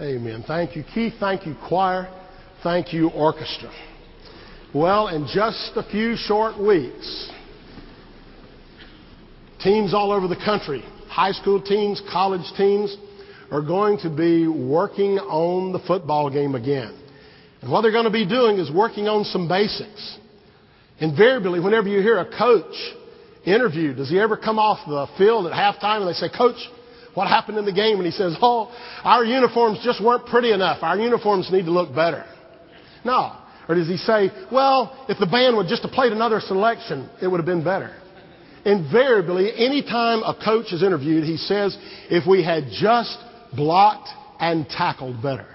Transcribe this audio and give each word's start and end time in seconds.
Amen. 0.00 0.44
Thank 0.46 0.76
you, 0.76 0.84
Keith. 0.94 1.14
Thank 1.18 1.44
you, 1.44 1.56
choir. 1.66 2.08
Thank 2.62 2.92
you, 2.92 3.10
orchestra. 3.10 3.68
Well, 4.72 5.08
in 5.08 5.26
just 5.26 5.72
a 5.74 5.82
few 5.90 6.14
short 6.14 6.56
weeks, 6.56 7.32
teams 9.60 9.92
all 9.92 10.12
over 10.12 10.28
the 10.28 10.36
country, 10.36 10.82
high 11.08 11.32
school 11.32 11.60
teams, 11.60 12.00
college 12.12 12.46
teams, 12.56 12.96
are 13.50 13.60
going 13.60 13.98
to 13.98 14.08
be 14.08 14.46
working 14.46 15.18
on 15.18 15.72
the 15.72 15.80
football 15.80 16.30
game 16.30 16.54
again. 16.54 16.96
And 17.60 17.72
what 17.72 17.80
they're 17.80 17.90
going 17.90 18.04
to 18.04 18.10
be 18.10 18.26
doing 18.26 18.58
is 18.58 18.70
working 18.70 19.08
on 19.08 19.24
some 19.24 19.48
basics. 19.48 20.18
Invariably, 21.00 21.58
whenever 21.58 21.88
you 21.88 22.02
hear 22.02 22.18
a 22.18 22.38
coach 22.38 22.74
interviewed, 23.44 23.96
does 23.96 24.10
he 24.10 24.20
ever 24.20 24.36
come 24.36 24.60
off 24.60 24.78
the 24.86 25.08
field 25.18 25.46
at 25.46 25.52
halftime 25.52 26.02
and 26.02 26.08
they 26.08 26.12
say, 26.12 26.28
Coach, 26.28 26.58
what 27.18 27.26
happened 27.26 27.58
in 27.58 27.64
the 27.64 27.72
game? 27.72 27.96
And 27.96 28.06
he 28.06 28.12
says, 28.12 28.36
Oh, 28.40 28.70
our 29.02 29.24
uniforms 29.24 29.80
just 29.82 30.02
weren't 30.02 30.24
pretty 30.26 30.52
enough. 30.52 30.78
Our 30.82 30.96
uniforms 30.96 31.50
need 31.50 31.64
to 31.64 31.72
look 31.72 31.92
better. 31.92 32.24
No. 33.04 33.36
Or 33.68 33.74
does 33.74 33.88
he 33.88 33.96
say, 33.96 34.30
Well, 34.52 35.04
if 35.08 35.18
the 35.18 35.26
band 35.26 35.56
would 35.56 35.66
just 35.66 35.82
have 35.82 35.90
played 35.90 36.12
another 36.12 36.38
selection, 36.38 37.10
it 37.20 37.26
would 37.26 37.38
have 37.38 37.46
been 37.46 37.64
better? 37.64 37.92
Invariably, 38.64 39.50
anytime 39.52 40.22
a 40.22 40.32
coach 40.32 40.72
is 40.72 40.84
interviewed, 40.84 41.24
he 41.24 41.36
says, 41.36 41.76
If 42.08 42.24
we 42.24 42.44
had 42.44 42.66
just 42.70 43.18
blocked 43.56 44.10
and 44.38 44.68
tackled 44.68 45.20
better. 45.20 45.48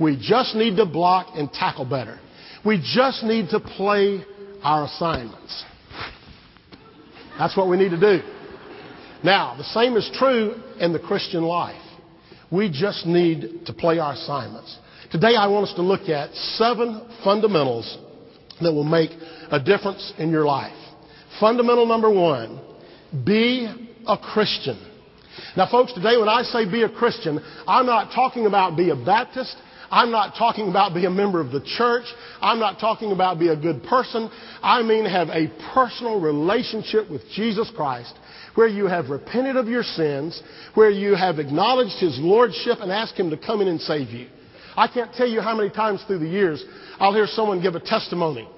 We 0.00 0.16
just 0.16 0.54
need 0.54 0.76
to 0.76 0.86
block 0.86 1.26
and 1.34 1.52
tackle 1.52 1.84
better. 1.84 2.18
We 2.64 2.78
just 2.78 3.22
need 3.22 3.50
to 3.50 3.60
play 3.60 4.24
our 4.62 4.86
assignments. 4.86 5.64
That's 7.38 7.54
what 7.54 7.68
we 7.68 7.76
need 7.76 7.90
to 7.90 8.00
do. 8.00 8.22
Now, 9.24 9.54
the 9.56 9.64
same 9.64 9.96
is 9.96 10.10
true 10.14 10.60
in 10.80 10.92
the 10.92 10.98
Christian 10.98 11.44
life. 11.44 11.80
We 12.50 12.70
just 12.70 13.06
need 13.06 13.66
to 13.66 13.72
play 13.72 13.98
our 13.98 14.14
assignments. 14.14 14.76
Today, 15.12 15.36
I 15.36 15.46
want 15.46 15.68
us 15.68 15.74
to 15.76 15.82
look 15.82 16.08
at 16.08 16.34
seven 16.34 17.08
fundamentals 17.22 17.98
that 18.60 18.72
will 18.72 18.84
make 18.84 19.10
a 19.50 19.60
difference 19.60 20.12
in 20.18 20.30
your 20.30 20.44
life. 20.44 20.76
Fundamental 21.38 21.86
number 21.86 22.10
one 22.10 22.60
be 23.24 23.68
a 24.06 24.18
Christian. 24.18 24.80
Now, 25.56 25.68
folks, 25.70 25.92
today 25.92 26.16
when 26.18 26.28
I 26.28 26.42
say 26.42 26.70
be 26.70 26.82
a 26.82 26.88
Christian, 26.88 27.40
I'm 27.66 27.86
not 27.86 28.12
talking 28.14 28.46
about 28.46 28.76
be 28.76 28.90
a 28.90 28.96
Baptist. 28.96 29.56
I'm 29.90 30.10
not 30.10 30.34
talking 30.38 30.68
about 30.68 30.94
be 30.94 31.04
a 31.04 31.10
member 31.10 31.40
of 31.40 31.50
the 31.52 31.60
church. 31.76 32.04
I'm 32.40 32.58
not 32.58 32.80
talking 32.80 33.12
about 33.12 33.38
be 33.38 33.48
a 33.48 33.56
good 33.56 33.82
person. 33.84 34.30
I 34.62 34.82
mean 34.82 35.04
have 35.04 35.28
a 35.28 35.48
personal 35.74 36.20
relationship 36.20 37.10
with 37.10 37.22
Jesus 37.34 37.70
Christ 37.76 38.14
where 38.54 38.68
you 38.68 38.86
have 38.86 39.08
repented 39.08 39.56
of 39.56 39.68
your 39.68 39.82
sins, 39.82 40.42
where 40.74 40.90
you 40.90 41.14
have 41.14 41.38
acknowledged 41.38 41.98
His 41.98 42.18
Lordship 42.18 42.78
and 42.80 42.92
asked 42.92 43.18
Him 43.18 43.30
to 43.30 43.36
come 43.36 43.60
in 43.60 43.68
and 43.68 43.80
save 43.80 44.10
you. 44.10 44.28
I 44.76 44.88
can't 44.88 45.12
tell 45.14 45.28
you 45.28 45.40
how 45.40 45.56
many 45.56 45.70
times 45.70 46.02
through 46.06 46.20
the 46.20 46.28
years 46.28 46.64
I'll 46.98 47.14
hear 47.14 47.26
someone 47.26 47.62
give 47.62 47.74
a 47.74 47.80
testimony. 47.80 48.48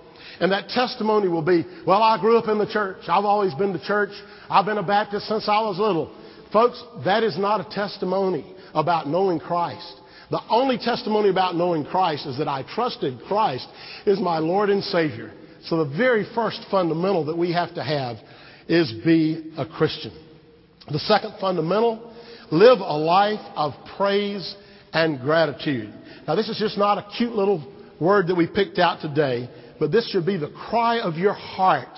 And 0.40 0.50
that 0.52 0.68
testimony 0.68 1.28
will 1.28 1.42
be, 1.42 1.64
well, 1.86 2.02
I 2.02 2.20
grew 2.20 2.38
up 2.38 2.48
in 2.48 2.58
the 2.58 2.66
church. 2.66 3.02
I've 3.08 3.24
always 3.24 3.54
been 3.54 3.72
to 3.72 3.84
church. 3.84 4.10
I've 4.50 4.66
been 4.66 4.78
a 4.78 4.82
Baptist 4.82 5.26
since 5.28 5.48
I 5.48 5.60
was 5.60 5.78
little. 5.78 6.14
Folks, 6.52 6.82
that 7.04 7.22
is 7.22 7.38
not 7.38 7.60
a 7.60 7.74
testimony 7.74 8.54
about 8.74 9.08
knowing 9.08 9.38
Christ. 9.38 10.00
The 10.30 10.40
only 10.50 10.78
testimony 10.78 11.28
about 11.28 11.54
knowing 11.54 11.84
Christ 11.84 12.26
is 12.26 12.38
that 12.38 12.48
I 12.48 12.64
trusted 12.74 13.20
Christ 13.28 13.68
is 14.06 14.18
my 14.18 14.38
Lord 14.38 14.70
and 14.70 14.82
Savior. 14.82 15.32
So 15.66 15.84
the 15.84 15.96
very 15.96 16.26
first 16.34 16.60
fundamental 16.70 17.24
that 17.26 17.36
we 17.36 17.52
have 17.52 17.74
to 17.74 17.82
have 17.82 18.16
is 18.68 18.92
be 19.04 19.52
a 19.56 19.66
Christian. 19.66 20.12
The 20.90 20.98
second 20.98 21.34
fundamental, 21.40 22.12
live 22.50 22.78
a 22.80 22.96
life 22.96 23.40
of 23.56 23.72
praise 23.96 24.54
and 24.92 25.20
gratitude. 25.20 25.92
Now 26.26 26.34
this 26.34 26.48
is 26.48 26.58
just 26.58 26.78
not 26.78 26.98
a 26.98 27.06
cute 27.16 27.34
little 27.34 27.72
word 28.00 28.28
that 28.28 28.34
we 28.34 28.46
picked 28.46 28.78
out 28.78 29.00
today, 29.00 29.48
but 29.78 29.92
this 29.92 30.10
should 30.10 30.26
be 30.26 30.36
the 30.36 30.52
cry 30.68 31.00
of 31.00 31.14
your 31.16 31.32
heart 31.32 31.88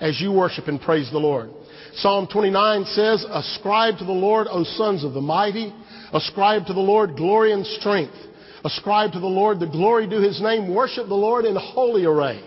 as 0.00 0.20
you 0.20 0.32
worship 0.32 0.68
and 0.68 0.80
praise 0.80 1.10
the 1.10 1.18
Lord. 1.18 1.50
Psalm 1.94 2.28
29 2.32 2.84
says, 2.86 3.24
Ascribe 3.28 3.98
to 3.98 4.04
the 4.04 4.12
Lord, 4.12 4.46
O 4.50 4.64
sons 4.64 5.04
of 5.04 5.12
the 5.12 5.20
mighty. 5.20 5.74
Ascribe 6.12 6.66
to 6.66 6.72
the 6.72 6.80
Lord 6.80 7.16
glory 7.16 7.52
and 7.52 7.66
strength. 7.66 8.14
Ascribe 8.64 9.12
to 9.12 9.20
the 9.20 9.26
Lord 9.26 9.60
the 9.60 9.66
glory 9.66 10.08
due 10.08 10.20
his 10.20 10.40
name. 10.40 10.74
Worship 10.74 11.08
the 11.08 11.14
Lord 11.14 11.44
in 11.44 11.56
holy 11.56 12.04
array. 12.04 12.42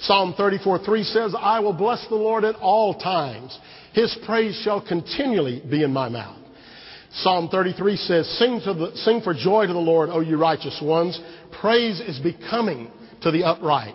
Psalm 0.00 0.34
34:3 0.38 1.04
says, 1.04 1.34
I 1.38 1.60
will 1.60 1.72
bless 1.72 2.06
the 2.08 2.14
Lord 2.14 2.44
at 2.44 2.56
all 2.56 2.94
times. 2.94 3.58
His 3.92 4.16
praise 4.26 4.60
shall 4.64 4.80
continually 4.80 5.62
be 5.68 5.82
in 5.82 5.92
my 5.92 6.08
mouth. 6.08 6.38
Psalm 7.12 7.48
33 7.48 7.96
says, 7.96 8.38
sing, 8.38 8.60
the, 8.64 8.90
sing 8.96 9.20
for 9.20 9.34
joy 9.34 9.66
to 9.66 9.72
the 9.72 9.78
Lord, 9.78 10.10
O 10.10 10.18
you 10.18 10.36
righteous 10.36 10.80
ones. 10.82 11.20
Praise 11.60 12.00
is 12.00 12.18
becoming 12.18 12.90
to 13.22 13.30
the 13.30 13.44
upright. 13.44 13.94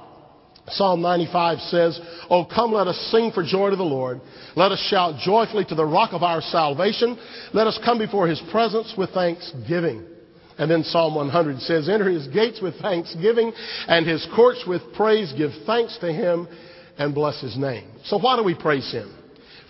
Psalm 0.70 1.02
95 1.02 1.60
says, 1.60 2.00
Oh, 2.30 2.46
come, 2.46 2.72
let 2.72 2.88
us 2.88 2.98
sing 3.12 3.32
for 3.34 3.44
joy 3.44 3.72
to 3.72 3.76
the 3.76 3.84
Lord. 3.84 4.22
Let 4.56 4.72
us 4.72 4.80
shout 4.90 5.20
joyfully 5.20 5.66
to 5.66 5.76
the 5.76 5.86
rock 5.86 6.14
of 6.14 6.24
our 6.24 6.42
salvation. 6.42 7.18
Let 7.54 7.68
us 7.68 7.80
come 7.84 7.98
before 7.98 8.28
his 8.28 8.42
presence 8.52 8.94
with 8.98 9.10
thanksgiving. 9.10 10.06
And 10.60 10.70
then 10.70 10.84
Psalm 10.84 11.16
100 11.16 11.62
says, 11.62 11.88
Enter 11.88 12.10
his 12.10 12.28
gates 12.28 12.62
with 12.62 12.76
thanksgiving 12.82 13.54
and 13.88 14.06
his 14.06 14.28
courts 14.36 14.64
with 14.68 14.82
praise. 14.94 15.34
Give 15.38 15.52
thanks 15.66 15.98
to 16.00 16.12
him 16.12 16.48
and 16.98 17.16
bless 17.16 17.42
his 17.42 17.58
name. 17.58 17.90
So 18.04 18.20
why 18.20 18.36
do 18.36 18.44
we 18.44 18.54
praise 18.54 18.92
him? 18.92 19.16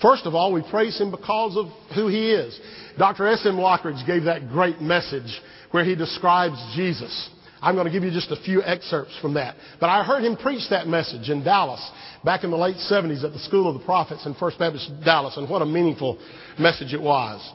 First 0.02 0.26
of 0.26 0.34
all, 0.34 0.52
we 0.52 0.64
praise 0.68 1.00
him 1.00 1.12
because 1.12 1.56
of 1.56 1.68
who 1.94 2.08
he 2.08 2.32
is. 2.32 2.60
Dr. 2.98 3.28
S.M. 3.28 3.56
Lockridge 3.56 4.06
gave 4.08 4.24
that 4.24 4.50
great 4.50 4.82
message 4.82 5.40
where 5.72 5.84
he 5.84 5.96
describes 5.96 6.58
Jesus. 6.76 7.30
I'm 7.62 7.76
going 7.76 7.86
to 7.86 7.92
give 7.92 8.04
you 8.04 8.12
just 8.12 8.32
a 8.32 8.42
few 8.44 8.64
excerpts 8.64 9.18
from 9.22 9.36
that. 9.36 9.56
But 9.80 9.90
I 9.90 10.04
heard 10.04 10.24
him 10.24 10.38
preach 10.38 10.70
that 10.70 10.88
message 10.88 11.30
in 11.30 11.44
Dallas 11.44 11.86
back 12.24 12.44
in 12.44 12.52
the 12.52 12.58
late 12.58 12.78
70s 12.78 13.24
at 13.24 13.34
the 13.34 13.40
School 13.40 13.68
of 13.68 13.80
the 13.80 13.86
Prophets 13.86 14.26
in 14.26 14.34
First 14.36 14.58
Baptist 14.58 14.90
Dallas, 15.04 15.36
and 15.38 15.50
what 15.50 15.62
a 15.62 15.66
meaningful 15.66 16.18
message 16.58 16.94
it 16.94 17.02
was. 17.02 17.54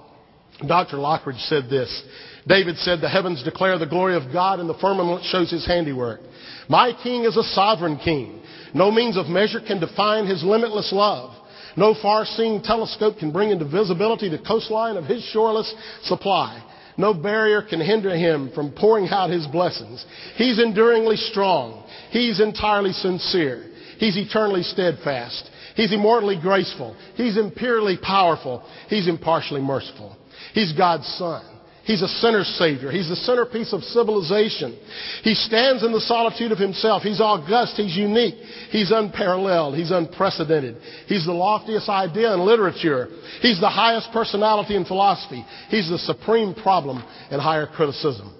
Dr. 0.66 0.98
Lockridge 0.98 1.40
said 1.48 1.64
this. 1.68 2.02
David 2.46 2.76
said, 2.78 3.00
The 3.00 3.08
heavens 3.08 3.42
declare 3.42 3.78
the 3.78 3.86
glory 3.86 4.16
of 4.16 4.32
God, 4.32 4.60
and 4.60 4.68
the 4.68 4.78
firmament 4.80 5.24
shows 5.24 5.50
his 5.50 5.66
handiwork. 5.66 6.20
My 6.68 6.92
king 7.02 7.24
is 7.24 7.36
a 7.36 7.42
sovereign 7.42 7.98
king. 7.98 8.42
No 8.74 8.90
means 8.90 9.16
of 9.16 9.26
measure 9.26 9.60
can 9.60 9.80
define 9.80 10.26
his 10.26 10.42
limitless 10.42 10.92
love. 10.92 11.30
No 11.76 11.94
far 12.00 12.24
seeing 12.24 12.62
telescope 12.62 13.18
can 13.18 13.32
bring 13.32 13.50
into 13.50 13.64
visibility 13.64 14.28
the 14.28 14.38
coastline 14.38 14.96
of 14.96 15.04
his 15.04 15.24
shoreless 15.24 15.72
supply. 16.02 16.62
No 16.96 17.12
barrier 17.12 17.62
can 17.62 17.80
hinder 17.80 18.14
him 18.14 18.52
from 18.54 18.72
pouring 18.72 19.08
out 19.08 19.30
his 19.30 19.46
blessings. 19.48 20.04
He's 20.36 20.60
enduringly 20.60 21.16
strong. 21.16 21.84
He's 22.10 22.40
entirely 22.40 22.92
sincere. 22.92 23.64
He's 23.98 24.16
eternally 24.16 24.62
steadfast. 24.62 25.50
He's 25.74 25.92
immortally 25.92 26.38
graceful. 26.40 26.96
He's 27.16 27.36
imperially 27.36 27.98
powerful. 28.00 28.62
He's 28.88 29.08
impartially 29.08 29.60
merciful. 29.60 30.16
He's 30.52 30.72
God's 30.72 31.06
son. 31.18 31.53
He's 31.84 32.00
a 32.00 32.08
sinner's 32.08 32.48
savior. 32.58 32.90
He's 32.90 33.10
the 33.10 33.16
centerpiece 33.16 33.72
of 33.74 33.82
civilization. 33.82 34.78
He 35.22 35.34
stands 35.34 35.84
in 35.84 35.92
the 35.92 36.00
solitude 36.00 36.50
of 36.50 36.58
himself. 36.58 37.02
He's 37.02 37.20
august. 37.20 37.76
He's 37.76 37.94
unique. 37.94 38.36
He's 38.70 38.90
unparalleled. 38.90 39.76
He's 39.76 39.90
unprecedented. 39.90 40.78
He's 41.06 41.26
the 41.26 41.32
loftiest 41.32 41.88
idea 41.88 42.32
in 42.32 42.40
literature. 42.40 43.08
He's 43.42 43.60
the 43.60 43.68
highest 43.68 44.08
personality 44.12 44.76
in 44.76 44.86
philosophy. 44.86 45.44
He's 45.68 45.90
the 45.90 45.98
supreme 45.98 46.54
problem 46.54 47.04
in 47.30 47.38
higher 47.38 47.66
criticism. 47.66 48.34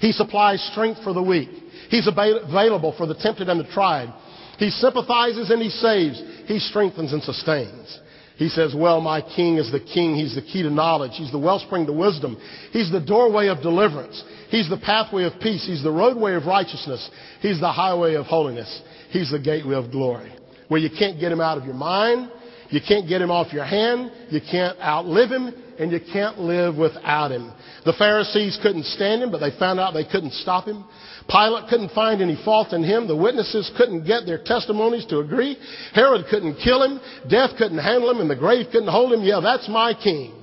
He 0.00 0.12
supplies 0.12 0.62
strength 0.70 1.02
for 1.02 1.12
the 1.12 1.22
weak. 1.22 1.50
He's 1.90 2.06
available 2.06 2.94
for 2.96 3.06
the 3.06 3.16
tempted 3.16 3.48
and 3.48 3.58
the 3.58 3.70
tried. 3.72 4.14
He 4.58 4.70
sympathizes 4.70 5.50
and 5.50 5.60
he 5.60 5.70
saves. 5.70 6.22
He 6.46 6.60
strengthens 6.60 7.12
and 7.12 7.22
sustains. 7.22 7.98
He 8.42 8.48
says, 8.48 8.74
Well, 8.76 9.00
my 9.00 9.22
king 9.22 9.56
is 9.58 9.70
the 9.70 9.78
king. 9.78 10.16
He's 10.16 10.34
the 10.34 10.42
key 10.42 10.64
to 10.64 10.70
knowledge. 10.70 11.12
He's 11.14 11.30
the 11.30 11.38
wellspring 11.38 11.86
to 11.86 11.92
wisdom. 11.92 12.36
He's 12.72 12.90
the 12.90 13.00
doorway 13.00 13.46
of 13.46 13.62
deliverance. 13.62 14.20
He's 14.48 14.68
the 14.68 14.78
pathway 14.78 15.22
of 15.24 15.34
peace. 15.40 15.64
He's 15.64 15.84
the 15.84 15.92
roadway 15.92 16.34
of 16.34 16.46
righteousness. 16.46 17.08
He's 17.40 17.60
the 17.60 17.70
highway 17.70 18.14
of 18.14 18.26
holiness. 18.26 18.82
He's 19.10 19.30
the 19.30 19.38
gateway 19.38 19.76
of 19.76 19.92
glory. 19.92 20.34
Where 20.66 20.80
you 20.80 20.90
can't 20.90 21.20
get 21.20 21.30
him 21.30 21.40
out 21.40 21.56
of 21.56 21.64
your 21.64 21.74
mind. 21.74 22.32
You 22.70 22.80
can't 22.86 23.08
get 23.08 23.22
him 23.22 23.30
off 23.30 23.52
your 23.52 23.64
hand. 23.64 24.10
You 24.30 24.40
can't 24.40 24.76
outlive 24.80 25.30
him. 25.30 25.54
And 25.78 25.90
you 25.90 26.00
can't 26.12 26.38
live 26.38 26.76
without 26.76 27.30
him. 27.32 27.52
The 27.84 27.94
Pharisees 27.94 28.58
couldn't 28.62 28.84
stand 28.84 29.22
him, 29.22 29.30
but 29.30 29.38
they 29.38 29.50
found 29.58 29.80
out 29.80 29.94
they 29.94 30.04
couldn't 30.04 30.34
stop 30.34 30.66
him. 30.66 30.84
Pilate 31.28 31.68
couldn't 31.68 31.92
find 31.92 32.20
any 32.20 32.36
fault 32.44 32.72
in 32.72 32.84
him. 32.84 33.08
The 33.08 33.16
witnesses 33.16 33.70
couldn't 33.76 34.06
get 34.06 34.26
their 34.26 34.42
testimonies 34.42 35.06
to 35.06 35.20
agree. 35.20 35.56
Herod 35.94 36.26
couldn't 36.30 36.56
kill 36.62 36.82
him. 36.82 37.00
Death 37.28 37.50
couldn't 37.56 37.78
handle 37.78 38.10
him, 38.10 38.20
and 38.20 38.30
the 38.30 38.36
grave 38.36 38.66
couldn't 38.70 38.88
hold 38.88 39.12
him. 39.12 39.22
Yeah, 39.22 39.40
that's 39.42 39.68
my 39.68 39.94
king. 39.94 40.34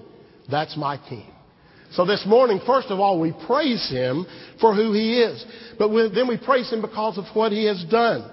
That's 0.50 0.76
my 0.76 0.98
king. 0.98 1.28
So 1.92 2.06
this 2.06 2.24
morning, 2.26 2.60
first 2.66 2.90
of 2.90 3.00
all, 3.00 3.20
we 3.20 3.34
praise 3.48 3.90
him 3.90 4.26
for 4.62 4.76
who 4.76 4.94
he 4.94 5.22
is. 5.22 5.44
But 5.78 5.90
then 6.14 6.28
we 6.28 6.38
praise 6.38 6.70
him 6.72 6.82
because 6.82 7.18
of 7.18 7.26
what 7.34 7.52
he 7.52 7.66
has 7.66 7.84
done. 7.90 8.30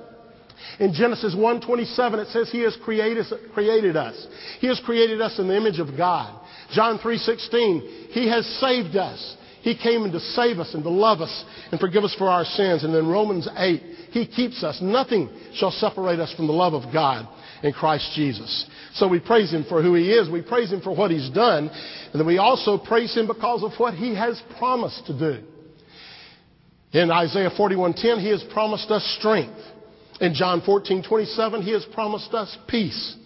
In 0.79 0.93
Genesis 0.93 1.35
1:27 1.35 2.19
it 2.19 2.29
says 2.29 2.51
he 2.51 2.61
has 2.63 2.77
created, 2.77 3.27
created 3.55 3.97
us. 3.97 4.27
He 4.59 4.67
has 4.67 4.81
created 4.81 5.21
us 5.21 5.39
in 5.39 5.49
the 5.49 5.57
image 5.57 5.79
of 5.79 5.97
God. 5.97 6.35
John 6.73 6.99
3:16 6.99 8.07
he 8.17 8.29
has 8.29 8.47
saved 8.61 8.97
us. 8.97 9.37
He 9.61 9.77
came 9.77 10.05
in 10.05 10.13
to 10.13 10.21
save 10.21 10.59
us 10.59 10.73
and 10.73 10.83
to 10.85 10.89
love 10.89 11.21
us 11.21 11.45
and 11.71 11.79
forgive 11.79 12.03
us 12.03 12.15
for 12.15 12.29
our 12.29 12.47
sins. 12.47 12.83
And 12.83 12.95
then 12.95 13.09
Romans 13.09 13.47
8, 13.55 13.83
He 14.11 14.27
keeps 14.27 14.63
us. 14.63 14.81
Nothing 14.81 15.29
shall 15.55 15.71
separate 15.71 16.19
us 16.19 16.33
from 16.33 16.47
the 16.47 16.53
love 16.53 16.73
of 16.73 16.93
God 16.93 17.29
in 17.63 17.75
Christ 17.75 18.13
Jesus. 18.15 18.65
So 18.95 19.07
we 19.07 19.21
praise 19.21 19.53
Him 19.53 19.67
for 19.69 19.83
who 19.83 19.95
He 19.95 20.13
is. 20.13 20.31
We 20.31 20.41
praise 20.41 20.73
Him 20.73 20.81
for 20.81 20.95
what 20.95 21.11
He's 21.11 21.29
done. 21.29 21.69
And 21.69 22.21
then 22.21 22.27
we 22.27 22.39
also 22.39 22.79
praise 22.79 23.15
Him 23.15 23.27
because 23.27 23.63
of 23.63 23.73
what 23.77 23.95
He 23.95 24.15
has 24.15 24.41
promised 24.57 25.05
to 25.09 25.19
do. 25.19 25.43
In 26.93 27.11
Isaiah 27.11 27.51
41:10, 27.51 28.21
He 28.21 28.31
has 28.31 28.43
promised 28.45 28.91
us 28.91 29.05
strength. 29.19 29.61
In 30.23 30.33
John 30.33 30.63
14:27, 30.63 31.63
He 31.63 31.73
has 31.73 31.85
promised 31.93 32.33
us 32.33 32.57
peace. 32.67 33.17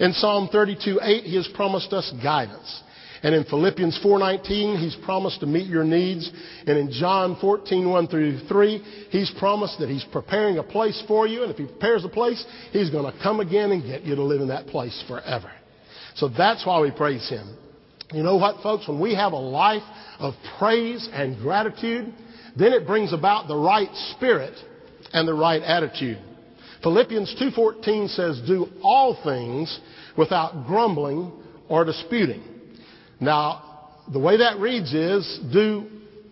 In 0.00 0.12
Psalm 0.12 0.48
32:8, 0.52 1.24
He 1.24 1.36
has 1.36 1.48
promised 1.48 1.92
us 1.92 2.12
guidance. 2.22 2.82
And 3.22 3.36
in 3.36 3.44
Philippians 3.44 3.98
4:19, 3.98 4.78
he's 4.78 4.96
promised 4.96 5.40
to 5.40 5.46
meet 5.46 5.68
your 5.68 5.84
needs. 5.84 6.28
And 6.66 6.76
in 6.76 6.90
John 6.90 7.36
14:1 7.36 8.08
through 8.08 8.40
3, 8.48 8.82
he's 9.10 9.30
promised 9.38 9.78
that 9.78 9.88
he's 9.88 10.04
preparing 10.04 10.58
a 10.58 10.62
place 10.62 11.00
for 11.06 11.26
you, 11.26 11.42
and 11.42 11.50
if 11.50 11.56
he 11.56 11.64
prepares 11.64 12.04
a 12.04 12.08
place, 12.08 12.44
he's 12.72 12.90
going 12.90 13.10
to 13.10 13.18
come 13.22 13.38
again 13.38 13.70
and 13.70 13.84
get 13.84 14.02
you 14.02 14.16
to 14.16 14.22
live 14.22 14.40
in 14.40 14.48
that 14.48 14.66
place 14.66 15.00
forever. 15.06 15.50
So 16.16 16.28
that's 16.28 16.66
why 16.66 16.80
we 16.80 16.90
praise 16.90 17.28
him. 17.28 17.56
You 18.12 18.24
know 18.24 18.36
what, 18.36 18.60
folks? 18.62 18.88
When 18.88 19.00
we 19.00 19.14
have 19.14 19.32
a 19.32 19.36
life 19.36 19.84
of 20.18 20.34
praise 20.58 21.08
and 21.12 21.38
gratitude, 21.38 22.12
then 22.56 22.72
it 22.72 22.86
brings 22.86 23.12
about 23.12 23.48
the 23.48 23.56
right 23.56 23.88
spirit 24.16 24.54
and 25.12 25.26
the 25.26 25.34
right 25.34 25.62
attitude. 25.62 26.18
Philippians 26.82 27.34
2:14 27.34 28.08
says, 28.08 28.40
"Do 28.40 28.68
all 28.82 29.14
things 29.14 29.80
without 30.16 30.66
grumbling 30.66 31.32
or 31.68 31.84
disputing." 31.84 32.42
Now, 33.20 33.62
the 34.08 34.18
way 34.18 34.38
that 34.38 34.58
reads 34.58 34.92
is 34.92 35.38
do 35.52 35.86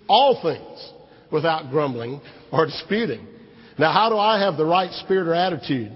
all 0.08 0.35
things 0.43 0.93
without 1.31 1.70
grumbling 1.70 2.20
or 2.50 2.67
disputing. 2.67 3.26
Now, 3.79 3.93
how 3.93 4.11
do 4.11 4.19
I 4.19 4.41
have 4.41 4.56
the 4.56 4.64
right 4.64 4.93
spirit 4.94 5.29
or 5.29 5.35
attitude? 5.35 5.93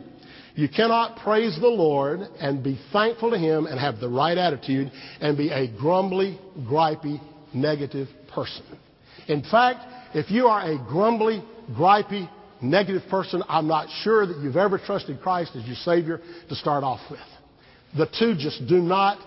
You 0.55 0.69
cannot 0.69 1.17
praise 1.17 1.59
the 1.61 1.69
Lord 1.69 2.21
and 2.41 2.63
be 2.63 2.79
thankful 2.93 3.31
to 3.33 3.39
Him 3.39 3.67
and 3.67 3.79
have 3.79 3.99
the 3.99 4.09
right 4.09 4.39
attitude 4.39 4.91
and 5.21 5.37
be 5.37 5.51
a 5.51 5.67
grumbly, 5.67 6.39
gripey, 6.63 7.21
negative 7.53 8.09
person. 8.33 8.65
In 9.27 9.43
fact, 9.43 9.81
if 10.15 10.31
you 10.31 10.47
are 10.47 10.63
a 10.63 10.79
grumbly, 10.89 11.43
gripey, 11.73 12.29
negative 12.65 13.03
person, 13.11 13.43
I'm 13.49 13.69
not 13.69 13.89
sure 14.03 14.27
that 14.27 14.39
you've 14.39 14.57
ever 14.57 14.79
trusted 14.79 15.21
Christ 15.21 15.53
as 15.55 15.65
your 15.65 15.77
Savior 15.77 16.21
to 16.49 16.55
start 16.55 16.85
off 16.85 17.01
with. 17.11 17.21
The 17.97 18.07
two 18.19 18.35
just 18.35 18.67
do 18.67 18.79
not 18.79 19.19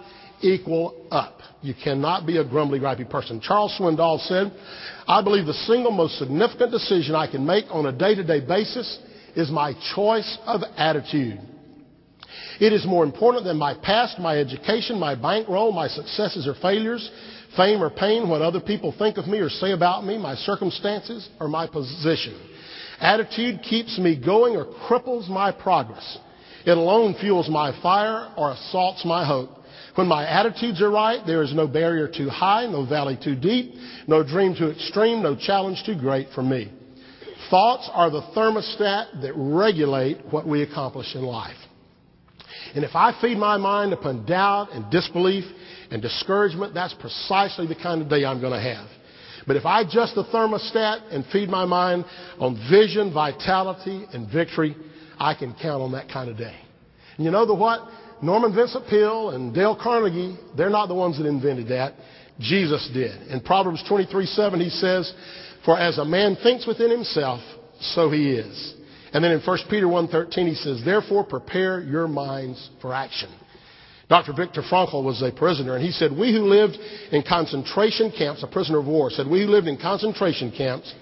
equal 0.41 1.07
up. 1.09 1.39
You 1.61 1.73
cannot 1.81 2.27
be 2.27 2.37
a 2.37 2.43
grumbly, 2.43 2.79
gripey 2.79 3.09
person. 3.09 3.41
Charles 3.41 3.75
Swindoll 3.79 4.19
said, 4.27 4.51
I 5.07 5.21
believe 5.23 5.45
the 5.45 5.53
single 5.53 5.91
most 5.91 6.19
significant 6.19 6.71
decision 6.71 7.15
I 7.15 7.29
can 7.29 7.45
make 7.45 7.65
on 7.69 7.85
a 7.85 7.91
day 7.91 8.13
to 8.15 8.23
day 8.23 8.45
basis 8.45 8.99
is 9.35 9.49
my 9.49 9.73
choice 9.95 10.37
of 10.45 10.61
attitude. 10.77 11.39
It 12.59 12.73
is 12.73 12.85
more 12.85 13.03
important 13.03 13.45
than 13.45 13.57
my 13.57 13.75
past, 13.75 14.19
my 14.19 14.37
education, 14.37 14.99
my 14.99 15.15
bankroll, 15.15 15.71
my 15.71 15.87
successes 15.87 16.47
or 16.47 16.55
failures, 16.55 17.09
fame 17.55 17.81
or 17.81 17.89
pain, 17.89 18.29
what 18.29 18.41
other 18.41 18.59
people 18.59 18.93
think 18.97 19.17
of 19.17 19.27
me 19.27 19.39
or 19.39 19.49
say 19.49 19.71
about 19.71 20.05
me, 20.05 20.17
my 20.17 20.35
circumstances, 20.35 21.27
or 21.39 21.47
my 21.47 21.67
position. 21.67 22.35
Attitude 22.99 23.61
keeps 23.61 23.97
me 23.99 24.19
going 24.19 24.55
or 24.55 24.65
cripples 24.65 25.29
my 25.29 25.51
progress. 25.51 26.17
It 26.65 26.77
alone 26.77 27.15
fuels 27.19 27.49
my 27.49 27.79
fire 27.81 28.33
or 28.37 28.51
assaults 28.51 29.05
my 29.05 29.25
hope. 29.25 29.51
When 29.95 30.07
my 30.07 30.27
attitudes 30.27 30.81
are 30.81 30.91
right, 30.91 31.25
there 31.25 31.41
is 31.41 31.53
no 31.53 31.67
barrier 31.67 32.07
too 32.07 32.29
high, 32.29 32.65
no 32.67 32.85
valley 32.85 33.17
too 33.21 33.35
deep, 33.35 33.73
no 34.07 34.23
dream 34.23 34.55
too 34.55 34.69
extreme, 34.69 35.23
no 35.23 35.35
challenge 35.35 35.83
too 35.85 35.95
great 35.97 36.27
for 36.35 36.43
me. 36.43 36.71
Thoughts 37.49 37.89
are 37.93 38.09
the 38.09 38.21
thermostat 38.35 39.21
that 39.21 39.33
regulate 39.35 40.17
what 40.29 40.47
we 40.47 40.61
accomplish 40.61 41.15
in 41.15 41.23
life. 41.23 41.55
And 42.75 42.83
if 42.83 42.95
I 42.95 43.19
feed 43.21 43.37
my 43.37 43.57
mind 43.57 43.93
upon 43.93 44.25
doubt 44.25 44.71
and 44.71 44.91
disbelief 44.91 45.45
and 45.89 46.01
discouragement, 46.01 46.73
that's 46.73 46.93
precisely 46.93 47.65
the 47.65 47.75
kind 47.75 48.01
of 48.01 48.09
day 48.09 48.25
I'm 48.25 48.41
going 48.41 48.53
to 48.53 48.59
have. 48.59 48.87
But 49.47 49.55
if 49.55 49.65
I 49.65 49.81
adjust 49.81 50.13
the 50.15 50.25
thermostat 50.25 51.13
and 51.13 51.25
feed 51.31 51.49
my 51.49 51.65
mind 51.65 52.05
on 52.37 52.55
vision, 52.69 53.13
vitality, 53.13 54.05
and 54.13 54.29
victory, 54.31 54.75
I 55.17 55.33
can 55.33 55.55
count 55.61 55.81
on 55.81 55.93
that 55.93 56.09
kind 56.09 56.29
of 56.29 56.37
day. 56.37 56.55
And 57.15 57.25
you 57.25 57.31
know 57.31 57.45
the 57.45 57.55
what? 57.55 57.87
Norman 58.21 58.53
Vincent 58.53 58.87
Peale 58.89 59.29
and 59.29 59.53
Dale 59.53 59.79
Carnegie, 59.81 60.37
they're 60.57 60.69
not 60.69 60.87
the 60.87 60.95
ones 60.95 61.17
that 61.17 61.25
invented 61.25 61.69
that. 61.69 61.93
Jesus 62.39 62.89
did. 62.93 63.27
In 63.29 63.39
Proverbs 63.39 63.83
23 63.87 64.25
7, 64.25 64.59
he 64.59 64.69
says, 64.69 65.11
For 65.65 65.79
as 65.79 65.97
a 65.97 66.05
man 66.05 66.35
thinks 66.43 66.67
within 66.67 66.91
himself, 66.91 67.41
so 67.79 68.11
he 68.11 68.31
is. 68.31 68.75
And 69.13 69.23
then 69.23 69.31
in 69.31 69.41
1 69.41 69.57
Peter 69.69 69.87
1.13 69.87 70.47
he 70.47 70.55
says, 70.55 70.81
Therefore 70.83 71.23
prepare 71.23 71.81
your 71.81 72.07
minds 72.07 72.69
for 72.81 72.93
action. 72.93 73.29
Dr. 74.09 74.31
Viktor 74.33 74.61
Frankl 74.61 75.03
was 75.03 75.21
a 75.21 75.31
prisoner, 75.31 75.75
and 75.75 75.83
he 75.83 75.91
said, 75.91 76.11
We 76.11 76.31
who 76.31 76.45
lived 76.45 76.77
in 77.11 77.23
concentration 77.27 78.11
camps, 78.17 78.41
a 78.41 78.47
prisoner 78.47 78.79
of 78.79 78.85
war, 78.85 79.09
said, 79.09 79.27
We 79.27 79.41
who 79.41 79.47
lived 79.47 79.67
in 79.67 79.77
concentration 79.77 80.51
camps 80.51 80.93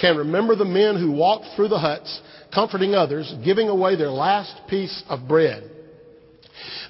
can 0.00 0.16
remember 0.16 0.56
the 0.56 0.64
men 0.64 0.96
who 0.96 1.12
walked 1.12 1.46
through 1.54 1.68
the 1.68 1.78
huts, 1.78 2.20
comforting 2.52 2.94
others, 2.94 3.32
giving 3.44 3.68
away 3.68 3.94
their 3.94 4.10
last 4.10 4.68
piece 4.68 5.04
of 5.08 5.28
bread. 5.28 5.70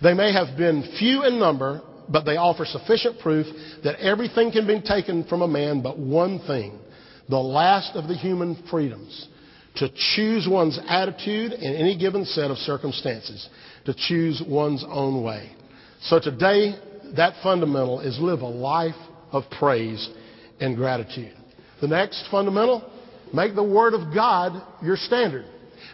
They 0.03 0.15
may 0.15 0.33
have 0.33 0.57
been 0.57 0.97
few 0.99 1.25
in 1.25 1.39
number, 1.39 1.83
but 2.09 2.25
they 2.25 2.37
offer 2.37 2.65
sufficient 2.65 3.21
proof 3.21 3.47
that 3.85 4.01
everything 4.01 4.51
can 4.51 4.67
be 4.67 4.81
taken 4.81 5.25
from 5.25 5.43
a 5.43 5.49
man 5.49 5.83
but 5.83 5.99
one 5.99 6.39
thing 6.47 6.79
the 7.29 7.39
last 7.39 7.95
of 7.95 8.09
the 8.09 8.15
human 8.15 8.65
freedoms 8.71 9.29
to 9.77 9.91
choose 10.15 10.49
one's 10.49 10.79
attitude 10.89 11.53
in 11.53 11.75
any 11.75 11.97
given 11.97 12.25
set 12.25 12.51
of 12.51 12.57
circumstances, 12.57 13.49
to 13.85 13.95
choose 13.95 14.43
one's 14.47 14.85
own 14.89 15.23
way. 15.23 15.51
So 16.03 16.21
today, 16.21 16.75
that 17.17 17.35
fundamental 17.43 18.01
is 18.01 18.19
live 18.21 18.41
a 18.41 18.47
life 18.47 18.95
of 19.33 19.45
praise 19.59 20.09
and 20.61 20.77
gratitude. 20.77 21.35
The 21.81 21.89
next 21.89 22.29
fundamental, 22.31 22.91
make 23.35 23.55
the 23.55 23.63
Word 23.63 23.95
of 23.95 24.15
God 24.15 24.63
your 24.83 24.97
standard. 24.97 25.45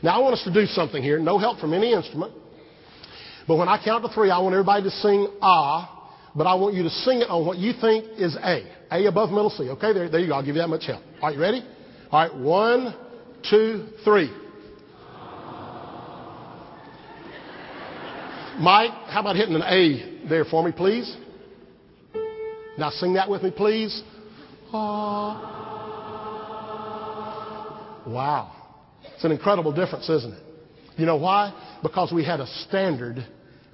Now, 0.02 0.16
I 0.16 0.22
want 0.22 0.34
us 0.34 0.44
to 0.44 0.52
do 0.52 0.66
something 0.66 1.02
here, 1.02 1.18
no 1.18 1.38
help 1.38 1.58
from 1.58 1.72
any 1.72 1.92
instrument. 1.92 2.32
But 3.46 3.56
when 3.56 3.68
I 3.68 3.82
count 3.82 4.04
to 4.04 4.12
three, 4.12 4.30
I 4.30 4.38
want 4.38 4.54
everybody 4.54 4.84
to 4.84 4.90
sing 4.90 5.28
ah, 5.42 6.12
but 6.34 6.46
I 6.46 6.54
want 6.54 6.74
you 6.74 6.82
to 6.82 6.90
sing 6.90 7.20
it 7.20 7.28
on 7.28 7.46
what 7.46 7.58
you 7.58 7.72
think 7.80 8.06
is 8.18 8.36
A. 8.36 8.70
A 8.90 9.06
above 9.06 9.30
middle 9.30 9.50
C. 9.50 9.70
Okay, 9.70 9.92
there, 9.92 10.08
there 10.08 10.20
you 10.20 10.28
go. 10.28 10.34
I'll 10.34 10.44
give 10.44 10.56
you 10.56 10.62
that 10.62 10.68
much 10.68 10.86
help. 10.86 11.02
All 11.20 11.28
right, 11.28 11.34
you 11.34 11.40
ready? 11.40 11.62
All 12.10 12.20
right, 12.22 12.34
one, 12.36 12.94
two, 13.50 13.88
three. 14.04 14.30
Mike, 18.58 18.92
how 19.08 19.20
about 19.20 19.36
hitting 19.36 19.54
an 19.54 19.62
A 19.62 20.28
there 20.28 20.44
for 20.44 20.64
me, 20.64 20.72
please? 20.72 21.16
Now 22.78 22.90
sing 22.90 23.14
that 23.14 23.28
with 23.28 23.42
me, 23.42 23.50
please. 23.50 24.02
Ah. 24.72 25.62
Wow. 28.06 28.52
It's 29.14 29.24
an 29.24 29.32
incredible 29.32 29.72
difference, 29.72 30.08
isn't 30.08 30.34
it? 30.34 30.42
You 30.96 31.06
know 31.06 31.16
why? 31.16 31.52
Because 31.82 32.12
we 32.12 32.24
had 32.24 32.40
a 32.40 32.46
standard 32.68 33.26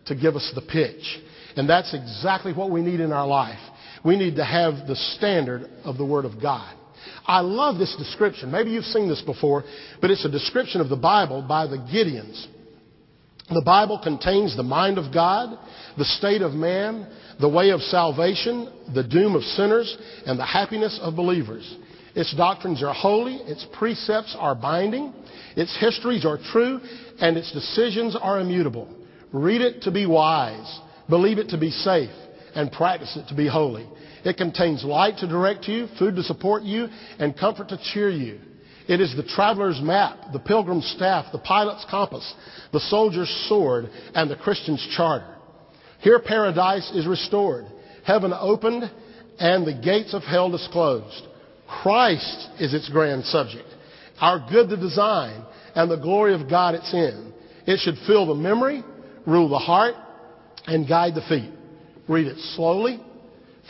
to 0.07 0.15
give 0.15 0.37
us 0.37 0.51
the 0.55 0.63
pitch. 0.63 1.21
And 1.57 1.69
that's 1.69 1.93
exactly 1.95 2.53
what 2.53 2.71
we 2.71 2.81
need 2.81 3.01
in 3.01 3.13
our 3.13 3.27
life. 3.27 3.59
We 4.05 4.17
need 4.17 4.37
to 4.37 4.45
have 4.45 4.87
the 4.87 4.97
standard 4.97 5.69
of 5.85 5.99
the 5.99 6.07
Word 6.07 6.25
of 6.25 6.41
God. 6.41 6.75
I 7.27 7.41
love 7.41 7.79
this 7.79 7.95
description. 7.97 8.51
Maybe 8.51 8.71
you've 8.71 8.85
seen 8.85 9.09
this 9.09 9.21
before, 9.23 9.65
but 10.01 10.11
it's 10.11 10.25
a 10.25 10.31
description 10.31 10.81
of 10.81 10.89
the 10.89 10.97
Bible 10.97 11.43
by 11.43 11.67
the 11.67 11.77
Gideons. 11.77 12.47
The 13.53 13.63
Bible 13.63 13.99
contains 13.99 14.57
the 14.57 14.63
mind 14.63 14.97
of 14.97 15.13
God, 15.13 15.59
the 15.99 16.05
state 16.05 16.41
of 16.41 16.53
man, 16.53 17.07
the 17.41 17.49
way 17.49 17.71
of 17.71 17.81
salvation, 17.81 18.73
the 18.95 19.03
doom 19.03 19.35
of 19.35 19.43
sinners, 19.43 19.97
and 20.25 20.39
the 20.39 20.47
happiness 20.47 21.01
of 21.03 21.17
believers. 21.17 21.77
Its 22.15 22.35
doctrines 22.37 22.83
are 22.83 22.95
holy, 22.95 23.37
its 23.37 23.67
precepts 23.73 24.37
are 24.39 24.55
binding, 24.55 25.13
its 25.57 25.77
histories 25.81 26.25
are 26.25 26.39
true, 26.53 26.81
and 27.21 27.37
its 27.37 27.53
decisions 27.53 28.17
are 28.21 28.41
immutable. 28.41 28.89
Read 29.33 29.63
it 29.63 29.83
to 29.83 29.91
be 29.91 30.07
wise, 30.07 30.81
believe 31.09 31.39
it 31.39 31.49
to 31.49 31.59
be 31.59 31.71
safe, 31.71 32.11
and 32.55 32.71
practice 32.71 33.17
it 33.17 33.29
to 33.29 33.35
be 33.35 33.49
holy. 33.49 33.89
It 34.25 34.37
contains 34.37 34.85
light 34.85 35.19
to 35.19 35.29
direct 35.29 35.67
you, 35.67 35.89
food 35.99 36.15
to 36.17 36.23
support 36.23 36.63
you, 36.63 36.89
and 37.19 37.37
comfort 37.37 37.69
to 37.71 37.81
cheer 37.93 38.11
you. 38.11 38.41
It 38.91 39.01
is 39.01 39.15
the 39.15 39.23
traveler's 39.23 39.81
map, 39.81 40.33
the 40.33 40.41
pilgrim's 40.41 40.93
staff, 40.97 41.27
the 41.31 41.39
pilot's 41.39 41.87
compass, 41.89 42.35
the 42.73 42.81
soldier's 42.81 43.31
sword, 43.49 43.89
and 44.17 44.29
the 44.29 44.35
Christian's 44.35 44.85
charter. 44.97 45.37
Here 46.01 46.19
paradise 46.19 46.91
is 46.91 47.07
restored, 47.07 47.67
heaven 48.05 48.33
opened, 48.37 48.91
and 49.39 49.65
the 49.65 49.81
gates 49.81 50.13
of 50.13 50.25
hell 50.25 50.51
disclosed. 50.51 51.23
Christ 51.69 52.49
is 52.59 52.75
its 52.75 52.89
grand 52.89 53.27
subject, 53.27 53.69
our 54.21 54.45
good 54.51 54.69
the 54.69 54.77
design, 54.77 55.45
and 55.77 55.89
the 55.89 55.97
glory 55.97 56.35
of 56.35 56.51
God 56.51 56.75
its 56.75 56.93
end. 56.93 57.33
It 57.69 57.79
should 57.79 57.95
fill 58.09 58.27
the 58.27 58.35
memory, 58.35 58.83
rule 59.25 59.49
the 59.49 59.59
heart, 59.59 59.95
and 60.67 60.89
guide 60.89 61.15
the 61.15 61.23
feet. 61.29 61.53
Read 62.09 62.27
it 62.27 62.39
slowly, 62.57 63.01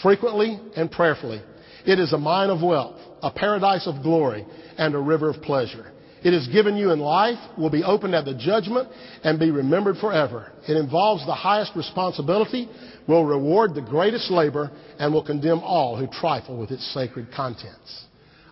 frequently, 0.02 0.58
and 0.76 0.90
prayerfully. 0.90 1.42
It 1.86 1.98
is 1.98 2.12
a 2.12 2.18
mine 2.18 2.50
of 2.50 2.62
wealth, 2.62 3.00
a 3.22 3.30
paradise 3.30 3.86
of 3.86 4.02
glory, 4.02 4.46
and 4.78 4.94
a 4.94 4.98
river 4.98 5.30
of 5.30 5.42
pleasure. 5.42 5.92
It 6.22 6.34
is 6.34 6.46
given 6.48 6.76
you 6.76 6.90
in 6.90 7.00
life, 7.00 7.38
will 7.56 7.70
be 7.70 7.82
opened 7.82 8.14
at 8.14 8.26
the 8.26 8.34
judgment, 8.34 8.88
and 9.24 9.38
be 9.38 9.50
remembered 9.50 9.96
forever. 9.96 10.52
It 10.68 10.76
involves 10.76 11.24
the 11.24 11.34
highest 11.34 11.72
responsibility, 11.74 12.68
will 13.08 13.24
reward 13.24 13.74
the 13.74 13.80
greatest 13.80 14.30
labor, 14.30 14.70
and 14.98 15.14
will 15.14 15.24
condemn 15.24 15.60
all 15.60 15.96
who 15.96 16.06
trifle 16.06 16.58
with 16.58 16.70
its 16.70 16.86
sacred 16.92 17.28
contents. 17.34 18.04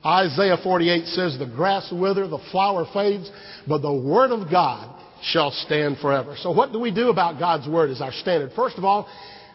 Isaiah 0.05 0.57
48 0.63 1.07
says, 1.09 1.39
The 1.39 1.47
grass 1.47 1.93
wither, 1.93 2.27
the 2.27 2.39
flower 2.51 2.87
fades, 2.93 3.31
but 3.67 3.83
the 3.83 3.93
word 3.93 4.31
of 4.31 4.51
God 4.51 4.95
shall 5.23 5.51
stand 5.51 5.99
forever. 5.99 6.37
So 6.39 6.51
what 6.51 6.73
do 6.73 6.79
we 6.79 6.95
do 6.95 7.11
about 7.11 7.39
God's 7.39 7.69
word 7.69 7.91
as 7.91 8.01
our 8.01 8.13
standard? 8.13 8.53
First 8.55 8.79
of 8.79 8.85
all, 8.85 9.09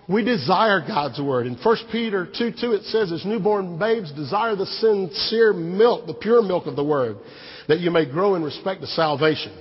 we 0.07 0.23
desire 0.23 0.83
God's 0.85 1.21
word. 1.21 1.47
In 1.47 1.55
1 1.55 1.77
Peter 1.91 2.25
2 2.25 2.53
2, 2.59 2.71
it 2.73 2.83
says, 2.85 3.11
As 3.11 3.25
newborn 3.25 3.79
babes, 3.79 4.11
desire 4.11 4.55
the 4.55 4.65
sincere 4.65 5.53
milk, 5.53 6.07
the 6.07 6.13
pure 6.13 6.41
milk 6.41 6.65
of 6.65 6.75
the 6.75 6.83
word, 6.83 7.17
that 7.67 7.79
you 7.79 7.91
may 7.91 8.09
grow 8.09 8.35
in 8.35 8.43
respect 8.43 8.81
to 8.81 8.87
salvation. 8.87 9.53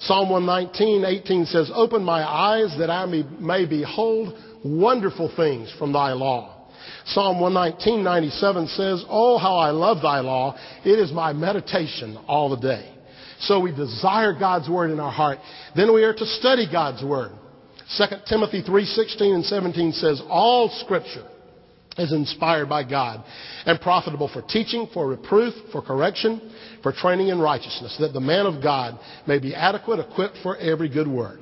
Psalm 0.00 0.28
119, 0.28 1.04
18 1.04 1.46
says, 1.46 1.70
Open 1.74 2.04
my 2.04 2.22
eyes 2.22 2.74
that 2.78 2.90
I 2.90 3.06
may, 3.06 3.64
behold 3.64 4.36
wonderful 4.64 5.32
things 5.36 5.72
from 5.78 5.92
thy 5.92 6.12
law. 6.12 6.68
Psalm 7.06 7.40
119, 7.40 8.04
97 8.04 8.66
says, 8.68 9.04
Oh, 9.08 9.38
how 9.38 9.56
I 9.56 9.70
love 9.70 10.02
thy 10.02 10.20
law. 10.20 10.56
It 10.84 10.98
is 10.98 11.12
my 11.12 11.32
meditation 11.32 12.18
all 12.28 12.50
the 12.50 12.56
day. 12.56 12.92
So 13.40 13.60
we 13.60 13.70
desire 13.74 14.38
God's 14.38 14.68
word 14.68 14.90
in 14.90 15.00
our 15.00 15.10
heart. 15.10 15.38
Then 15.74 15.94
we 15.94 16.04
are 16.04 16.14
to 16.14 16.26
study 16.26 16.66
God's 16.70 17.02
word. 17.02 17.32
2 17.88 18.04
Timothy 18.26 18.62
3:16 18.62 19.34
and 19.34 19.44
17 19.44 19.92
says 19.92 20.20
all 20.28 20.68
scripture 20.68 21.24
is 21.98 22.12
inspired 22.12 22.68
by 22.68 22.82
God 22.82 23.22
and 23.64 23.80
profitable 23.80 24.28
for 24.28 24.42
teaching, 24.42 24.88
for 24.92 25.06
reproof, 25.06 25.54
for 25.72 25.80
correction, 25.80 26.40
for 26.82 26.92
training 26.92 27.28
in 27.28 27.38
righteousness, 27.38 27.96
that 27.98 28.12
the 28.12 28.20
man 28.20 28.44
of 28.44 28.62
God 28.62 28.98
may 29.26 29.38
be 29.38 29.54
adequate, 29.54 30.00
equipped 30.00 30.36
for 30.42 30.56
every 30.56 30.88
good 30.88 31.08
work. 31.08 31.38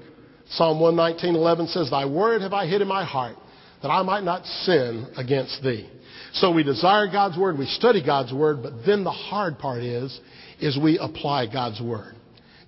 Psalm 0.51 0.79
119:11 0.79 1.67
says, 1.69 1.91
"Thy 1.91 2.05
word 2.05 2.43
have 2.43 2.53
I 2.53 2.67
hid 2.67 2.83
in 2.83 2.89
my 2.89 3.05
heart, 3.05 3.37
that 3.81 3.91
I 3.91 4.03
might 4.03 4.23
not 4.23 4.47
sin 4.47 5.07
against 5.17 5.63
thee." 5.63 5.87
So 6.35 6.51
we 6.51 6.63
desire 6.63 7.07
God's 7.07 7.39
word, 7.39 7.59
we 7.59 7.67
study 7.67 8.03
God's 8.03 8.33
word, 8.33 8.63
but 8.63 8.85
then 8.85 9.03
the 9.03 9.11
hard 9.11 9.59
part 9.59 9.83
is 9.83 10.21
is 10.61 10.79
we 10.79 10.99
apply 10.99 11.47
God's 11.47 11.81
word. 11.81 12.14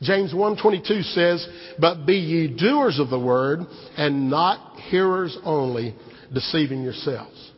James 0.03 0.33
1:22 0.33 1.03
says, 1.03 1.47
"But 1.79 2.07
be 2.07 2.17
ye 2.17 2.47
doers 2.49 2.99
of 2.99 3.11
the 3.11 3.19
word 3.19 3.67
and 3.97 4.31
not 4.31 4.79
hearers 4.91 5.37
only, 5.45 5.95
deceiving 6.33 6.83
yourselves." 6.83 7.53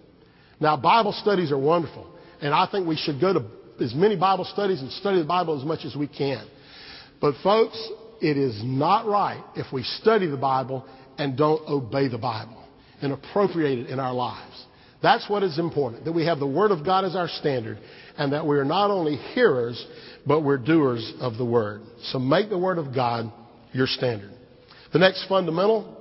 Now, 0.61 0.77
Bible 0.77 1.13
studies 1.13 1.51
are 1.53 1.59
wonderful, 1.59 2.07
and 2.41 2.55
I 2.55 2.67
think 2.67 2.87
we 2.87 2.97
should 2.97 3.21
go 3.21 3.33
to 3.33 3.45
as 3.81 3.95
many 3.95 4.17
Bible 4.17 4.45
studies 4.45 4.83
and 4.83 4.91
study 4.93 5.19
the 5.19 5.25
Bible 5.25 5.57
as 5.57 5.65
much 5.65 5.85
as 5.85 5.97
we 5.97 6.07
can. 6.07 6.43
But 7.21 7.37
folks, 7.43 7.79
it 8.21 8.37
is 8.37 8.63
not 8.63 9.07
right 9.07 9.43
if 9.55 9.73
we 9.73 9.83
study 9.83 10.27
the 10.27 10.37
Bible 10.37 10.85
and 11.17 11.37
don't 11.37 11.63
obey 11.69 12.09
the 12.09 12.19
Bible 12.19 12.57
and 13.01 13.13
appropriate 13.13 13.79
it 13.79 13.91
in 13.91 14.01
our 14.01 14.13
lives. 14.13 14.67
That's 15.03 15.29
what 15.31 15.43
is 15.43 15.59
important, 15.59 16.05
that 16.05 16.13
we 16.13 16.27
have 16.27 16.39
the 16.39 16.47
Word 16.47 16.71
of 16.71 16.85
God 16.85 17.05
as 17.05 17.15
our 17.15 17.29
standard 17.29 17.79
and 18.17 18.33
that 18.33 18.47
we 18.47 18.59
are 18.59 18.65
not 18.65 18.91
only 18.91 19.17
hearers, 19.17 19.87
but 20.27 20.41
we're 20.43 20.59
doers 20.59 21.13
of 21.21 21.37
the 21.37 21.45
Word. 21.45 21.83
So 22.05 22.19
make 22.19 22.51
the 22.51 22.59
Word 22.59 22.79
of 22.79 22.95
God 22.95 23.33
your 23.73 23.87
standard. 23.87 24.33
The 24.93 24.99
next 24.99 25.27
fundamental, 25.29 25.97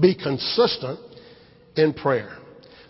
be 0.00 0.14
consistent 0.14 0.98
in 1.76 1.94
prayer. 1.94 2.36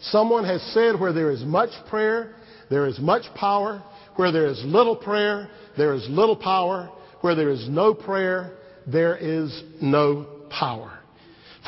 Someone 0.00 0.44
has 0.44 0.62
said 0.74 0.98
where 0.98 1.12
there 1.12 1.30
is 1.30 1.42
much 1.44 1.70
prayer, 1.88 2.34
there 2.70 2.86
is 2.86 2.98
much 2.98 3.22
power. 3.34 3.82
Where 4.16 4.32
there 4.32 4.48
is 4.48 4.60
little 4.64 4.96
prayer, 4.96 5.48
there 5.76 5.94
is 5.94 6.04
little 6.08 6.34
power. 6.34 6.90
Where 7.20 7.36
there 7.36 7.50
is 7.50 7.68
no 7.68 7.94
prayer, 7.94 8.56
there 8.84 9.16
is 9.16 9.62
no 9.80 10.26
power. 10.50 10.97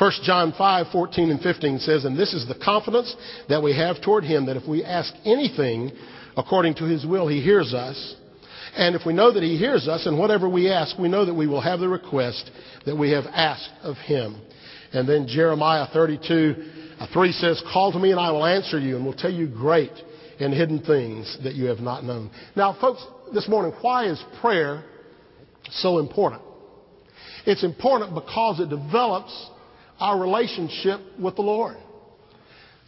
1 0.01 0.11
John 0.23 0.51
5, 0.57 0.87
14 0.91 1.29
and 1.29 1.39
15 1.41 1.77
says, 1.77 2.05
And 2.05 2.17
this 2.17 2.33
is 2.33 2.47
the 2.47 2.55
confidence 2.55 3.15
that 3.49 3.61
we 3.61 3.77
have 3.77 4.01
toward 4.01 4.23
him, 4.23 4.47
that 4.47 4.57
if 4.57 4.67
we 4.67 4.83
ask 4.83 5.13
anything 5.25 5.91
according 6.35 6.73
to 6.75 6.85
his 6.85 7.05
will, 7.05 7.27
he 7.27 7.39
hears 7.39 7.71
us. 7.75 8.15
And 8.75 8.95
if 8.95 9.05
we 9.05 9.13
know 9.13 9.31
that 9.31 9.43
he 9.43 9.57
hears 9.57 9.87
us, 9.87 10.07
and 10.07 10.17
whatever 10.17 10.49
we 10.49 10.71
ask, 10.71 10.97
we 10.97 11.07
know 11.07 11.23
that 11.23 11.35
we 11.35 11.45
will 11.45 11.61
have 11.61 11.79
the 11.79 11.87
request 11.87 12.49
that 12.87 12.95
we 12.95 13.11
have 13.11 13.25
asked 13.31 13.69
of 13.83 13.95
him. 13.97 14.41
And 14.91 15.07
then 15.07 15.27
Jeremiah 15.27 15.85
32, 15.93 16.55
uh, 16.99 17.05
3 17.13 17.31
says, 17.33 17.63
Call 17.71 17.91
to 17.91 17.99
me 17.99 18.09
and 18.09 18.19
I 18.19 18.31
will 18.31 18.45
answer 18.45 18.79
you 18.79 18.95
and 18.95 19.05
will 19.05 19.13
tell 19.13 19.31
you 19.31 19.45
great 19.45 19.93
and 20.39 20.51
hidden 20.51 20.81
things 20.81 21.37
that 21.43 21.53
you 21.53 21.65
have 21.65 21.77
not 21.79 22.03
known. 22.03 22.31
Now, 22.55 22.75
folks, 22.81 23.05
this 23.35 23.47
morning, 23.47 23.71
why 23.81 24.09
is 24.09 24.19
prayer 24.41 24.83
so 25.69 25.99
important? 25.99 26.41
It's 27.45 27.63
important 27.63 28.15
because 28.15 28.59
it 28.59 28.69
develops 28.71 29.31
our 30.01 30.19
relationship 30.19 30.99
with 31.19 31.35
the 31.35 31.43
Lord. 31.43 31.77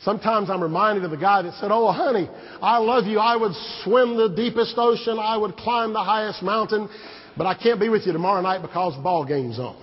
Sometimes 0.01 0.49
I'm 0.49 0.61
reminded 0.61 1.05
of 1.05 1.11
the 1.11 1.17
guy 1.17 1.43
that 1.43 1.53
said, 1.61 1.69
Oh, 1.71 1.91
honey, 1.91 2.27
I 2.61 2.79
love 2.79 3.05
you. 3.05 3.19
I 3.19 3.37
would 3.37 3.53
swim 3.83 4.17
the 4.17 4.33
deepest 4.35 4.73
ocean. 4.77 5.17
I 5.19 5.37
would 5.37 5.55
climb 5.55 5.93
the 5.93 6.03
highest 6.03 6.43
mountain, 6.43 6.89
but 7.37 7.45
I 7.45 7.53
can't 7.53 7.79
be 7.79 7.87
with 7.87 8.05
you 8.05 8.11
tomorrow 8.11 8.41
night 8.41 8.61
because 8.61 8.95
the 8.97 9.01
ball 9.01 9.25
game's 9.25 9.59
on. 9.59 9.77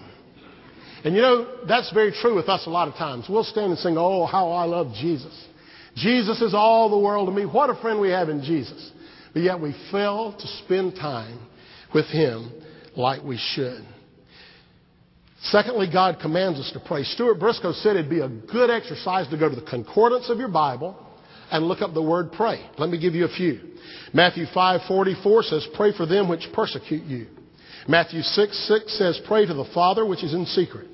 And 1.04 1.14
you 1.14 1.22
know, 1.22 1.64
that's 1.66 1.90
very 1.94 2.12
true 2.12 2.34
with 2.34 2.50
us 2.50 2.66
a 2.66 2.70
lot 2.70 2.88
of 2.88 2.94
times. 2.94 3.26
We'll 3.30 3.44
stand 3.44 3.70
and 3.70 3.78
sing, 3.78 3.96
Oh, 3.96 4.26
how 4.26 4.50
I 4.50 4.64
love 4.64 4.92
Jesus. 5.00 5.46
Jesus 5.94 6.42
is 6.42 6.52
all 6.52 6.90
the 6.90 6.98
world 6.98 7.28
to 7.28 7.32
me. 7.32 7.46
What 7.46 7.70
a 7.70 7.80
friend 7.80 8.00
we 8.00 8.10
have 8.10 8.28
in 8.28 8.42
Jesus. 8.42 8.90
But 9.32 9.42
yet 9.42 9.60
we 9.60 9.74
fail 9.90 10.34
to 10.38 10.46
spend 10.64 10.96
time 10.96 11.38
with 11.94 12.06
Him 12.06 12.52
like 12.96 13.22
we 13.22 13.38
should. 13.54 13.84
Secondly, 15.44 15.88
God 15.90 16.18
commands 16.20 16.58
us 16.60 16.70
to 16.72 16.80
pray. 16.80 17.02
Stuart 17.02 17.40
Briscoe 17.40 17.72
said 17.72 17.96
it'd 17.96 18.10
be 18.10 18.20
a 18.20 18.28
good 18.28 18.70
exercise 18.70 19.26
to 19.28 19.38
go 19.38 19.48
to 19.48 19.56
the 19.56 19.62
concordance 19.62 20.28
of 20.28 20.38
your 20.38 20.48
Bible 20.48 20.96
and 21.50 21.66
look 21.66 21.80
up 21.80 21.94
the 21.94 22.02
word 22.02 22.32
pray. 22.32 22.64
Let 22.78 22.90
me 22.90 23.00
give 23.00 23.14
you 23.14 23.24
a 23.24 23.28
few. 23.28 23.60
Matthew 24.12 24.46
5:44 24.46 25.44
says, 25.44 25.66
"Pray 25.74 25.92
for 25.92 26.06
them 26.06 26.28
which 26.28 26.52
persecute 26.52 27.04
you." 27.04 27.26
Matthew 27.88 28.22
6, 28.22 28.68
6 28.68 28.98
says, 28.98 29.20
Pray 29.26 29.46
to 29.46 29.54
the 29.54 29.64
Father 29.74 30.04
which 30.04 30.22
is 30.22 30.34
in 30.34 30.46
secret. 30.46 30.88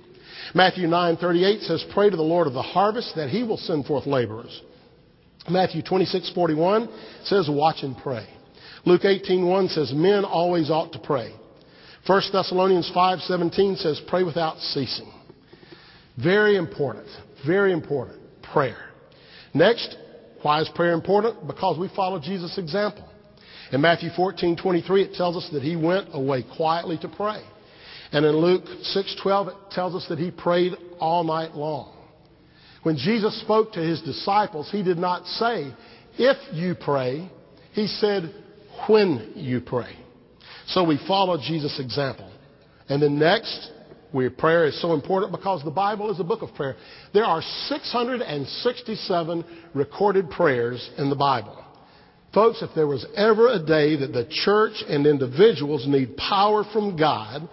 Matthew 0.55 0.87
9:38 0.87 1.63
says, 1.67 1.85
Pray 1.93 2.11
to 2.11 2.17
the 2.17 2.23
Lord 2.23 2.47
of 2.47 2.53
the 2.53 2.63
harvest 2.63 3.15
that 3.17 3.29
he 3.29 3.43
will 3.43 3.57
send 3.57 3.87
forth 3.87 4.07
laborers. 4.07 4.63
Matthew 5.49 5.83
26:41 5.83 6.89
says, 7.25 7.49
Watch 7.51 7.83
and 7.83 7.97
pray. 7.99 8.27
Luke 8.85 9.03
18:1 9.03 9.75
says, 9.75 9.93
Men 9.93 10.25
always 10.25 10.71
ought 10.71 10.93
to 10.93 10.99
pray. 10.99 11.33
1 12.07 12.23
Thessalonians 12.33 12.91
5:17 12.95 13.79
says, 13.79 14.01
Pray 14.07 14.23
without 14.23 14.59
ceasing. 14.61 15.13
Very 16.23 16.57
important. 16.57 17.07
Very 17.45 17.73
important. 17.73 18.19
Prayer. 18.43 18.79
Next, 19.53 19.97
why 20.43 20.61
is 20.61 20.69
prayer 20.75 20.93
important? 20.93 21.47
Because 21.47 21.79
we 21.79 21.89
follow 21.89 22.21
Jesus' 22.21 22.59
example. 22.59 23.05
In 23.73 23.81
Matthew 23.81 24.11
14:23 24.11 25.03
it 25.03 25.15
tells 25.15 25.37
us 25.37 25.49
that 25.53 25.63
he 25.63 25.75
went 25.75 26.09
away 26.13 26.45
quietly 26.57 26.97
to 26.99 27.09
pray. 27.09 27.43
And 28.13 28.25
in 28.25 28.37
Luke 28.37 28.65
6:12 28.83 29.49
it 29.49 29.57
tells 29.73 29.97
us 29.97 30.07
that 30.09 30.19
he 30.21 30.31
prayed 30.31 30.75
all 31.01 31.25
night 31.25 31.57
long. 31.57 31.93
When 32.85 32.97
Jesus 32.97 33.41
spoke 33.41 33.73
to 33.73 33.81
his 33.81 34.01
disciples, 34.03 34.71
he 34.71 34.85
did 34.85 34.99
not 34.99 35.27
say, 35.27 35.73
"If 36.17 36.37
you 36.53 36.77
pray." 36.77 37.29
He 37.73 37.89
said, 37.89 38.33
"When 38.87 39.33
you 39.35 39.61
pray." 39.61 40.06
So 40.69 40.85
we 40.85 40.99
follow 41.07 41.39
Jesus' 41.39 41.81
example. 41.81 42.31
And 42.89 43.03
then 43.03 43.19
next, 43.19 43.71
we, 44.13 44.29
prayer 44.29 44.67
is 44.67 44.81
so 44.81 44.95
important 44.95 45.33
because 45.33 45.65
the 45.65 45.71
Bible 45.71 46.11
is 46.11 46.21
a 46.21 46.25
book 46.25 46.43
of 46.43 46.55
prayer. 46.55 46.77
There 47.13 47.25
are 47.25 47.43
667 47.43 49.45
recorded 49.75 50.31
prayers 50.31 50.89
in 50.99 51.11
the 51.11 51.17
Bible. 51.17 51.65
Folks, 52.33 52.63
if 52.63 52.71
there 52.75 52.87
was 52.87 53.05
ever 53.17 53.49
a 53.49 53.59
day 53.59 53.97
that 53.97 54.13
the 54.13 54.29
church 54.31 54.85
and 54.87 55.07
individuals 55.07 55.87
need 55.87 56.17
power 56.17 56.65
from 56.73 56.97
God, 56.97 57.49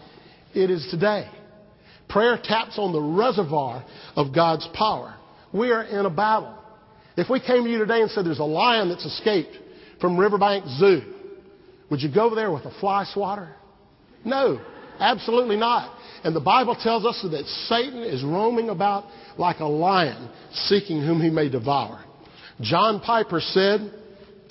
it 0.53 0.69
is 0.69 0.87
today. 0.91 1.29
Prayer 2.09 2.37
taps 2.41 2.77
on 2.77 2.91
the 2.91 3.01
reservoir 3.01 3.83
of 4.15 4.35
God's 4.35 4.67
power. 4.73 5.15
We 5.53 5.71
are 5.71 5.83
in 5.83 6.05
a 6.05 6.09
battle. 6.09 6.57
If 7.15 7.29
we 7.29 7.39
came 7.39 7.63
to 7.63 7.69
you 7.69 7.79
today 7.79 8.01
and 8.01 8.11
said 8.11 8.25
there's 8.25 8.39
a 8.39 8.43
lion 8.43 8.89
that's 8.89 9.05
escaped 9.05 9.57
from 10.01 10.17
Riverbank 10.17 10.65
Zoo, 10.77 11.01
would 11.93 12.01
you 12.01 12.11
go 12.11 12.33
there 12.33 12.51
with 12.51 12.65
a 12.65 12.71
fly 12.79 13.05
swatter? 13.13 13.49
No, 14.25 14.59
absolutely 14.99 15.57
not. 15.57 15.95
And 16.23 16.35
the 16.35 16.39
Bible 16.39 16.75
tells 16.75 17.05
us 17.05 17.23
that 17.29 17.45
Satan 17.69 18.01
is 18.01 18.23
roaming 18.23 18.69
about 18.69 19.03
like 19.37 19.59
a 19.59 19.65
lion, 19.65 20.27
seeking 20.53 21.05
whom 21.05 21.21
he 21.21 21.29
may 21.29 21.49
devour. 21.49 22.03
John 22.61 22.99
Piper 22.99 23.39
said, 23.39 23.93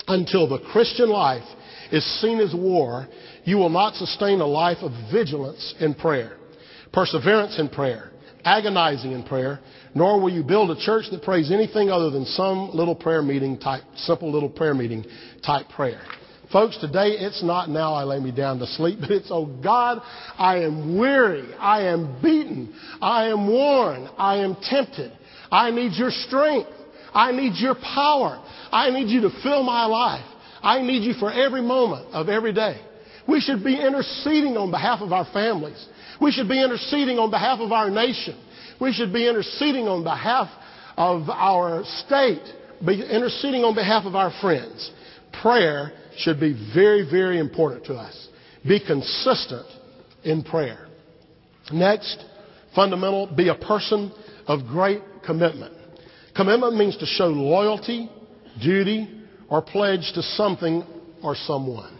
until 0.07 0.47
the 0.47 0.59
Christian 0.71 1.09
life 1.09 1.43
is 1.91 2.05
seen 2.21 2.39
as 2.39 2.55
war, 2.55 3.09
you 3.43 3.57
will 3.57 3.67
not 3.67 3.95
sustain 3.95 4.39
a 4.39 4.47
life 4.47 4.77
of 4.79 4.93
vigilance 5.11 5.75
in 5.81 5.95
prayer, 5.95 6.37
perseverance 6.93 7.59
in 7.59 7.67
prayer, 7.67 8.11
agonizing 8.45 9.11
in 9.11 9.23
prayer, 9.23 9.59
nor 9.93 10.21
will 10.21 10.31
you 10.31 10.43
build 10.43 10.71
a 10.71 10.79
church 10.79 11.07
that 11.11 11.23
prays 11.23 11.51
anything 11.51 11.89
other 11.89 12.09
than 12.09 12.25
some 12.25 12.69
little 12.73 12.95
prayer 12.95 13.21
meeting 13.21 13.59
type, 13.59 13.83
simple 13.97 14.31
little 14.31 14.49
prayer 14.49 14.73
meeting 14.73 15.03
type 15.45 15.67
prayer. 15.75 16.01
Folks, 16.53 16.77
today 16.77 17.13
it's 17.17 17.41
not 17.43 17.67
now 17.67 17.95
I 17.95 18.03
lay 18.03 18.19
me 18.19 18.31
down 18.31 18.59
to 18.59 18.67
sleep, 18.67 18.99
but 19.01 19.09
it's, 19.09 19.29
oh 19.31 19.47
God, 19.47 20.03
I 20.37 20.59
am 20.59 20.99
weary. 20.99 21.51
I 21.55 21.87
am 21.87 22.21
beaten. 22.21 22.75
I 23.01 23.29
am 23.29 23.47
worn. 23.47 24.07
I 24.19 24.37
am 24.37 24.55
tempted. 24.61 25.11
I 25.51 25.71
need 25.71 25.93
your 25.93 26.11
strength. 26.11 26.69
I 27.11 27.31
need 27.31 27.53
your 27.55 27.73
power. 27.73 28.41
I 28.71 28.91
need 28.91 29.07
you 29.07 29.21
to 29.21 29.31
fill 29.41 29.63
my 29.63 29.85
life. 29.85 30.25
I 30.61 30.81
need 30.83 31.03
you 31.03 31.13
for 31.13 31.31
every 31.31 31.61
moment 31.61 32.13
of 32.13 32.29
every 32.29 32.53
day. 32.53 32.79
We 33.27 33.41
should 33.41 33.63
be 33.63 33.75
interceding 33.75 34.55
on 34.55 34.69
behalf 34.69 35.01
of 35.01 35.11
our 35.11 35.25
families. 35.33 35.87
We 36.21 36.31
should 36.31 36.47
be 36.47 36.63
interceding 36.63 37.17
on 37.17 37.31
behalf 37.31 37.59
of 37.61 37.71
our 37.71 37.89
nation. 37.89 38.39
We 38.79 38.93
should 38.93 39.11
be 39.11 39.27
interceding 39.27 39.87
on 39.87 40.03
behalf 40.03 40.49
of 40.97 41.29
our 41.29 41.83
state, 42.05 42.43
be 42.85 43.01
interceding 43.01 43.63
on 43.63 43.73
behalf 43.73 44.05
of 44.05 44.15
our 44.15 44.31
friends. 44.39 44.91
Prayer 45.41 45.93
should 46.17 46.39
be 46.39 46.53
very, 46.73 47.09
very 47.09 47.39
important 47.39 47.85
to 47.85 47.95
us. 47.95 48.27
Be 48.67 48.79
consistent 48.79 49.65
in 50.23 50.43
prayer. 50.43 50.87
Next, 51.71 52.23
fundamental, 52.75 53.27
be 53.27 53.49
a 53.49 53.55
person 53.55 54.11
of 54.47 54.67
great 54.67 55.01
commitment. 55.25 55.73
Commitment 56.35 56.75
means 56.75 56.97
to 56.97 57.05
show 57.05 57.27
loyalty, 57.27 58.09
duty, 58.61 59.07
or 59.49 59.61
pledge 59.61 60.11
to 60.15 60.21
something 60.21 60.83
or 61.23 61.35
someone. 61.35 61.99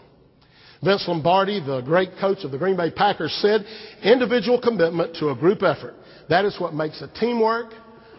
Vince 0.82 1.04
Lombardi, 1.08 1.60
the 1.64 1.80
great 1.80 2.10
coach 2.20 2.44
of 2.44 2.50
the 2.50 2.58
Green 2.58 2.76
Bay 2.76 2.90
Packers, 2.90 3.32
said, 3.40 3.64
individual 4.02 4.60
commitment 4.60 5.16
to 5.16 5.30
a 5.30 5.34
group 5.34 5.62
effort. 5.62 5.94
That 6.28 6.44
is 6.44 6.56
what 6.58 6.74
makes 6.74 7.00
a 7.00 7.08
team 7.08 7.40
work, 7.40 7.72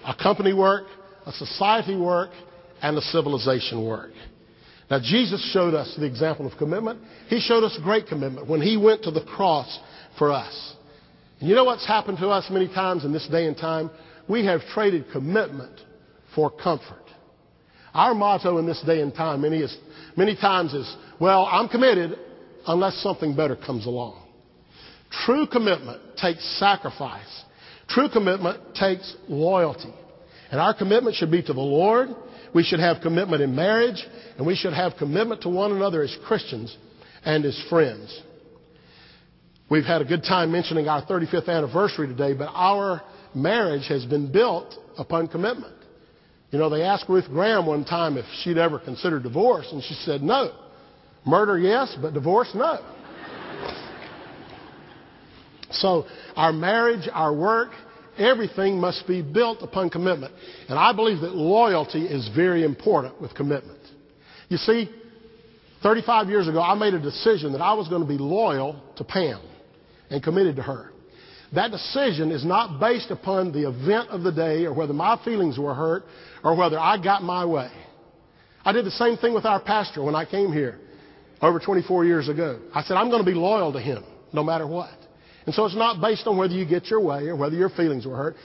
a 0.06 0.16
company 0.16 0.54
work, 0.54 0.86
a 1.26 1.32
society 1.32 1.96
work, 1.96 2.32
and 2.82 2.98
a 2.98 3.02
civilization 3.02 3.86
work. 3.86 4.12
Now, 4.90 5.00
Jesus 5.00 5.42
showed 5.52 5.74
us 5.74 5.96
the 5.98 6.06
example 6.06 6.46
of 6.46 6.58
commitment. 6.58 7.00
He 7.28 7.40
showed 7.40 7.64
us 7.64 7.78
great 7.84 8.08
commitment 8.08 8.48
when 8.48 8.62
He 8.62 8.78
went 8.78 9.04
to 9.04 9.12
the 9.12 9.24
cross 9.24 9.80
for 10.20 10.32
us. 10.32 10.76
And 11.40 11.50
you 11.50 11.56
know 11.56 11.64
what's 11.64 11.88
happened 11.88 12.20
to 12.20 12.30
us 12.30 12.46
many 12.50 12.68
times 12.68 13.04
in 13.04 13.12
this 13.12 13.28
day 13.28 13.46
and 13.46 13.58
time? 13.58 13.90
We 14.28 14.46
have 14.46 14.62
traded 14.74 15.06
commitment 15.12 15.80
for 16.36 16.52
comfort. 16.52 17.04
Our 17.94 18.14
motto 18.14 18.58
in 18.58 18.66
this 18.66 18.82
day 18.86 19.02
and 19.02 19.14
time 19.14 19.42
many, 19.42 19.60
is, 19.60 19.76
many 20.18 20.36
times 20.36 20.74
is, 20.74 20.96
well, 21.20 21.48
I'm 21.50 21.70
committed 21.70 22.18
unless 22.68 22.96
something 23.02 23.36
better 23.36 23.56
comes 23.56 23.86
along. 23.86 24.22
True 25.26 25.48
commitment 25.48 26.02
takes 26.18 26.44
sacrifice. 26.60 27.44
True 27.88 28.10
commitment 28.10 28.76
takes 28.76 29.16
loyalty. 29.28 29.94
And 30.52 30.60
our 30.60 30.74
commitment 30.74 31.16
should 31.16 31.32
be 31.32 31.42
to 31.44 31.54
the 31.54 31.60
Lord. 31.60 32.10
We 32.56 32.64
should 32.64 32.80
have 32.80 33.02
commitment 33.02 33.44
in 33.44 33.54
marriage. 33.54 34.02
And 34.38 34.48
we 34.48 34.56
should 34.56 34.74
have 34.74 34.94
commitment 34.98 35.42
to 35.44 35.50
one 35.50 35.74
another 35.74 36.02
as 36.02 36.18
Christians 36.26 36.76
and 37.24 37.46
as 37.46 37.62
friends. 37.70 38.22
We've 39.70 39.84
had 39.84 40.02
a 40.02 40.06
good 40.06 40.24
time 40.24 40.52
mentioning 40.52 40.88
our 40.88 41.06
35th 41.06 41.50
anniversary 41.50 42.08
today, 42.08 42.34
but 42.34 42.50
our 42.54 43.02
marriage 43.34 43.88
has 43.90 44.06
been 44.06 44.32
built 44.32 44.74
upon 44.98 45.28
commitment. 45.28 45.76
You 46.52 46.60
know, 46.60 46.70
they 46.70 46.84
asked 46.84 47.10
Ruth 47.10 47.26
Graham 47.28 47.66
one 47.66 47.84
time 47.84 48.16
if 48.18 48.26
she'd 48.44 48.58
ever 48.58 48.80
considered 48.80 49.24
divorce, 49.24 49.68
and 49.72 49.84
she 49.84 49.96
said 49.96 50.22
no. 50.22 50.54
Murder, 51.26 51.58
yes, 51.58 51.98
but 52.02 52.14
divorce, 52.14 52.50
no. 52.54 52.78
So 55.72 56.06
our 56.36 56.54
marriage, 56.54 57.10
our 57.12 57.34
work, 57.34 57.72
everything 58.18 58.80
must 58.80 59.08
be 59.08 59.22
built 59.22 59.62
upon 59.62 59.90
commitment. 59.90 60.34
And 60.70 60.78
I 60.78 60.94
believe 60.94 61.22
that 61.22 61.36
loyalty 61.36 62.06
is 62.06 62.30
very 62.36 62.64
important 62.64 63.22
with 63.22 63.34
commitment. 63.34 63.80
You 64.50 64.58
see, 64.58 64.90
35 65.84 66.30
years 66.30 66.48
ago, 66.48 66.62
I 66.62 66.76
made 66.76 66.94
a 66.94 67.00
decision 67.00 67.52
that 67.54 67.62
I 67.62 67.74
was 67.74 67.88
going 67.88 68.02
to 68.02 68.08
be 68.08 68.18
loyal 68.18 68.82
to 68.98 69.04
Pam 69.04 69.42
and 70.10 70.24
committed 70.24 70.56
to 70.58 70.62
her. 70.62 70.92
That 71.54 71.72
decision 71.72 72.32
is 72.32 72.44
not 72.44 72.80
based 72.80 73.12
upon 73.12 73.52
the 73.52 73.70
event 73.70 74.10
of 74.10 74.24
the 74.24 74.32
day 74.32 74.66
or 74.66 74.74
whether 74.74 74.94
my 74.94 75.20
feelings 75.24 75.58
were 75.58 75.74
hurt 75.74 76.04
or 76.44 76.56
whether 76.56 76.80
I 76.80 77.02
got 77.02 77.24
my 77.24 77.46
way. 77.46 77.72
I 78.64 78.72
did 78.72 78.86
the 78.86 78.92
same 78.92 79.18
thing 79.18 79.34
with 79.34 79.46
our 79.46 79.62
pastor 79.62 80.04
when 80.04 80.16
I 80.16 80.26
came 80.26 80.52
here 80.52 80.80
over 81.42 81.60
24 81.60 82.06
years 82.06 82.30
ago. 82.30 82.60
I 82.74 82.82
said, 82.84 82.98
I'm 82.98 83.10
going 83.10 83.24
to 83.24 83.32
be 83.32 83.38
loyal 83.38 83.72
to 83.74 83.80
him 83.80 84.04
no 84.34 84.44
matter 84.44 84.66
what. 84.66 84.98
And 85.46 85.54
so 85.54 85.66
it's 85.66 85.76
not 85.76 86.02
based 86.02 86.26
on 86.28 86.38
whether 86.38 86.54
you 86.54 86.66
get 86.66 86.88
your 86.88 87.02
way 87.02 87.28
or 87.28 87.36
whether 87.36 87.56
your 87.56 87.70
feelings 87.70 88.06
were 88.06 88.16
hurt. 88.16 88.36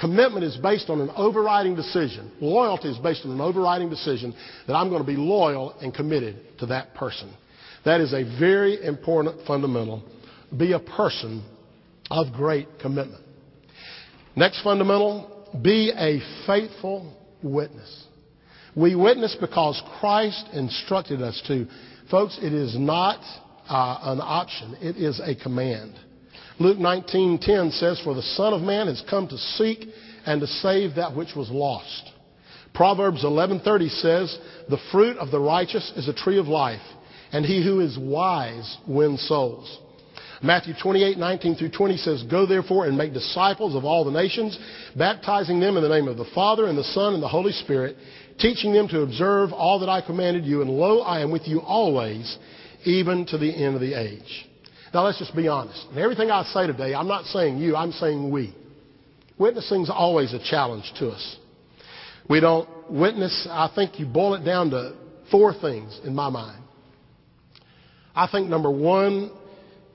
Commitment 0.00 0.44
is 0.44 0.56
based 0.56 0.88
on 0.88 1.00
an 1.00 1.10
overriding 1.16 1.74
decision. 1.74 2.30
Loyalty 2.40 2.88
is 2.88 2.98
based 2.98 3.24
on 3.24 3.32
an 3.32 3.40
overriding 3.40 3.90
decision 3.90 4.34
that 4.66 4.74
I'm 4.74 4.88
going 4.88 5.02
to 5.02 5.06
be 5.06 5.16
loyal 5.16 5.74
and 5.80 5.94
committed 5.94 6.58
to 6.58 6.66
that 6.66 6.94
person. 6.94 7.32
That 7.84 8.00
is 8.00 8.12
a 8.12 8.24
very 8.38 8.82
important 8.82 9.46
fundamental. 9.46 10.02
Be 10.56 10.72
a 10.72 10.78
person 10.78 11.44
of 12.10 12.32
great 12.32 12.68
commitment. 12.80 13.22
Next 14.36 14.62
fundamental, 14.62 15.48
be 15.62 15.92
a 15.94 16.20
faithful 16.46 17.14
witness. 17.42 18.04
We 18.74 18.96
witness 18.96 19.36
because 19.38 19.80
Christ 20.00 20.48
instructed 20.52 21.22
us 21.22 21.40
to. 21.46 21.66
Folks, 22.10 22.38
it 22.42 22.52
is 22.52 22.76
not 22.78 23.20
uh, 23.68 23.98
an 24.02 24.20
option. 24.22 24.76
It 24.80 24.96
is 24.96 25.20
a 25.20 25.34
command. 25.34 25.94
Luke 26.58 26.78
19:10 26.78 27.72
says, 27.72 27.98
"For 28.00 28.14
the 28.14 28.22
Son 28.22 28.52
of 28.52 28.62
Man 28.62 28.86
has 28.86 29.02
come 29.02 29.26
to 29.28 29.38
seek 29.38 29.88
and 30.26 30.40
to 30.40 30.46
save 30.46 30.94
that 30.94 31.14
which 31.14 31.34
was 31.34 31.50
lost." 31.50 32.10
Proverbs 32.72 33.24
11:30 33.24 33.88
says, 33.88 34.38
"The 34.68 34.78
fruit 34.92 35.16
of 35.18 35.30
the 35.30 35.40
righteous 35.40 35.92
is 35.96 36.08
a 36.08 36.12
tree 36.12 36.38
of 36.38 36.48
life, 36.48 36.82
and 37.32 37.44
he 37.44 37.62
who 37.62 37.80
is 37.80 37.98
wise 37.98 38.78
wins 38.86 39.22
souls." 39.22 39.78
Matthew 40.44 40.74
28:19 40.74 41.56
through 41.56 41.70
20 41.70 41.96
says, 41.96 42.22
Go 42.24 42.44
therefore 42.44 42.84
and 42.84 42.98
make 42.98 43.14
disciples 43.14 43.74
of 43.74 43.86
all 43.86 44.04
the 44.04 44.10
nations, 44.10 44.58
baptizing 44.94 45.58
them 45.58 45.78
in 45.78 45.82
the 45.82 45.88
name 45.88 46.06
of 46.06 46.18
the 46.18 46.26
Father 46.34 46.66
and 46.66 46.76
the 46.76 46.84
Son 46.84 47.14
and 47.14 47.22
the 47.22 47.28
Holy 47.28 47.52
Spirit, 47.52 47.96
teaching 48.38 48.72
them 48.74 48.86
to 48.88 49.00
observe 49.00 49.54
all 49.54 49.78
that 49.78 49.88
I 49.88 50.02
commanded 50.02 50.44
you, 50.44 50.60
and 50.60 50.70
lo, 50.70 51.00
I 51.00 51.20
am 51.20 51.30
with 51.30 51.48
you 51.48 51.60
always, 51.60 52.36
even 52.84 53.26
to 53.26 53.38
the 53.38 53.50
end 53.50 53.74
of 53.74 53.80
the 53.80 53.94
age. 53.94 54.46
Now 54.92 55.04
let's 55.04 55.18
just 55.18 55.34
be 55.34 55.48
honest. 55.48 55.86
And 55.90 55.98
everything 55.98 56.30
I 56.30 56.44
say 56.44 56.66
today, 56.66 56.94
I'm 56.94 57.08
not 57.08 57.24
saying 57.26 57.58
you, 57.58 57.76
I'm 57.76 57.92
saying 57.92 58.30
we. 58.30 58.54
Witnessing 59.38 59.82
is 59.82 59.90
always 59.90 60.32
a 60.32 60.38
challenge 60.38 60.92
to 60.98 61.08
us. 61.08 61.36
We 62.28 62.40
don't 62.40 62.68
witness, 62.90 63.46
I 63.50 63.70
think 63.74 63.98
you 63.98 64.06
boil 64.06 64.34
it 64.34 64.44
down 64.44 64.70
to 64.70 64.96
four 65.30 65.52
things 65.52 66.00
in 66.04 66.14
my 66.14 66.28
mind. 66.30 66.62
I 68.14 68.28
think 68.28 68.48
number 68.48 68.70
one, 68.70 69.32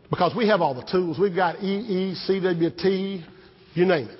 because 0.10 0.36
we 0.36 0.48
have 0.48 0.62
all 0.62 0.74
the 0.74 0.88
tools. 0.92 1.18
We've 1.18 1.36
got 1.36 1.64
EE, 1.64 2.16
CWT, 2.28 3.24
you 3.74 3.86
name 3.86 4.08
it. 4.08 4.20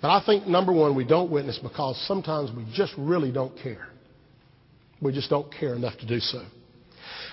But 0.00 0.10
I 0.10 0.22
think, 0.26 0.46
number 0.46 0.72
one, 0.72 0.94
we 0.94 1.04
don't 1.04 1.30
witness 1.30 1.58
because 1.62 2.02
sometimes 2.06 2.50
we 2.54 2.66
just 2.74 2.92
really 2.98 3.32
don't 3.32 3.56
care. 3.62 3.88
We 5.00 5.12
just 5.12 5.30
don't 5.30 5.50
care 5.52 5.74
enough 5.74 5.96
to 5.98 6.06
do 6.06 6.20
so. 6.20 6.42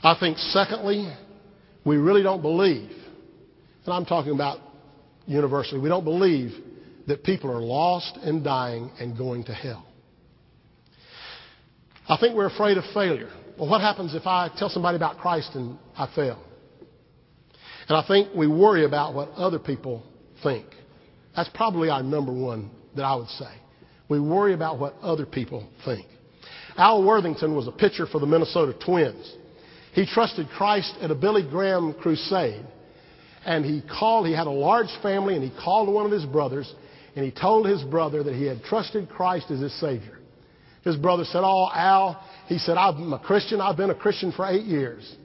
I 0.04 0.16
think, 0.20 0.38
secondly, 0.38 1.14
we 1.86 1.98
really 1.98 2.24
don't 2.24 2.42
believe, 2.42 2.92
and 3.86 3.94
I'm 3.94 4.06
talking 4.06 4.34
about 4.34 4.60
universally, 5.28 5.80
we 5.80 5.90
don't 5.90 6.04
believe 6.04 6.52
that 7.08 7.24
people 7.24 7.52
are 7.52 7.62
lost 7.62 8.18
and 8.22 8.44
dying 8.44 8.92
and 9.00 9.18
going 9.18 9.44
to 9.46 9.54
hell. 9.54 9.86
I 12.08 12.18
think 12.18 12.36
we're 12.36 12.48
afraid 12.48 12.78
of 12.78 12.84
failure. 12.94 13.30
Well, 13.58 13.70
what 13.70 13.82
happens 13.82 14.16
if 14.16 14.26
I 14.26 14.50
tell 14.58 14.70
somebody 14.70 14.96
about 14.96 15.18
Christ 15.20 15.52
and 15.54 15.78
I 15.96 16.12
fail? 16.16 16.42
And 17.88 17.98
I 17.98 18.06
think 18.08 18.30
we 18.36 18.48
worry 18.48 18.86
about 18.86 19.14
what 19.14 19.30
other 19.32 19.60
people 19.60 20.04
think. 20.42 20.66
That's 21.36 21.50
probably 21.54 21.90
our 21.90 22.02
number 22.02 22.34
one 22.34 22.72
that 22.96 23.04
I 23.04 23.16
would 23.16 23.28
say. 23.30 23.52
We 24.10 24.20
worry 24.20 24.54
about 24.54 24.80
what 24.80 24.96
other 25.02 25.26
people 25.26 25.70
think. 25.86 26.06
Al 26.76 27.04
Worthington 27.04 27.56
was 27.56 27.68
a 27.68 27.72
pitcher 27.72 28.08
for 28.08 28.20
the 28.20 28.26
Minnesota 28.26 28.74
Twins. 28.86 29.36
He 29.94 30.06
trusted 30.06 30.48
Christ 30.50 30.94
at 31.02 31.12
a 31.12 31.16
Billy 31.16 31.48
Graham 31.50 31.94
crusade. 31.94 32.66
And 33.46 33.66
he 33.66 33.82
called, 33.82 34.28
he 34.28 34.34
had 34.34 34.48
a 34.48 34.52
large 34.52 34.90
family, 35.02 35.36
and 35.36 35.44
he 35.44 35.52
called 35.64 35.94
one 35.94 36.06
of 36.06 36.12
his 36.12 36.26
brothers, 36.26 36.72
and 37.16 37.26
he 37.26 37.32
told 37.32 37.66
his 37.66 37.84
brother 37.84 38.24
that 38.24 38.36
he 38.36 38.46
had 38.46 38.64
trusted 38.64 39.10
Christ 39.10 39.50
as 39.50 39.60
his 39.60 39.80
Savior. 39.80 40.20
His 40.84 40.96
brother 40.96 41.24
said, 41.26 41.42
Oh, 41.44 41.70
Al, 41.74 42.24
he 42.48 42.58
said, 42.58 42.78
I'm 42.78 43.14
a 43.14 43.20
Christian. 43.20 43.62
I've 43.62 43.78
been 43.78 43.90
a 43.90 43.96
Christian 43.96 44.32
for 44.32 44.48
eight 44.48 44.66
years. 44.66 45.16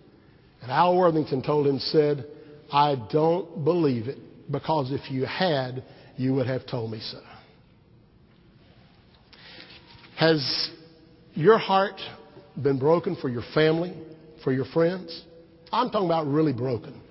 And 0.62 0.70
Al 0.70 0.96
Worthington 0.96 1.42
told 1.42 1.66
him, 1.66 1.78
said, 1.78 2.26
I 2.72 2.96
don't 3.12 3.64
believe 3.64 4.08
it 4.08 4.18
because 4.50 4.90
if 4.90 5.10
you 5.10 5.24
had, 5.24 5.84
you 6.16 6.34
would 6.34 6.46
have 6.46 6.66
told 6.66 6.90
me 6.90 7.00
so. 7.00 7.20
Has 10.16 10.70
your 11.34 11.58
heart 11.58 12.00
been 12.60 12.78
broken 12.78 13.16
for 13.16 13.28
your 13.28 13.44
family, 13.54 13.94
for 14.46 14.52
your 14.52 14.64
friends? 14.66 15.24
I'm 15.72 15.90
talking 15.90 16.06
about 16.06 16.28
really 16.28 16.52
broken 16.52 17.02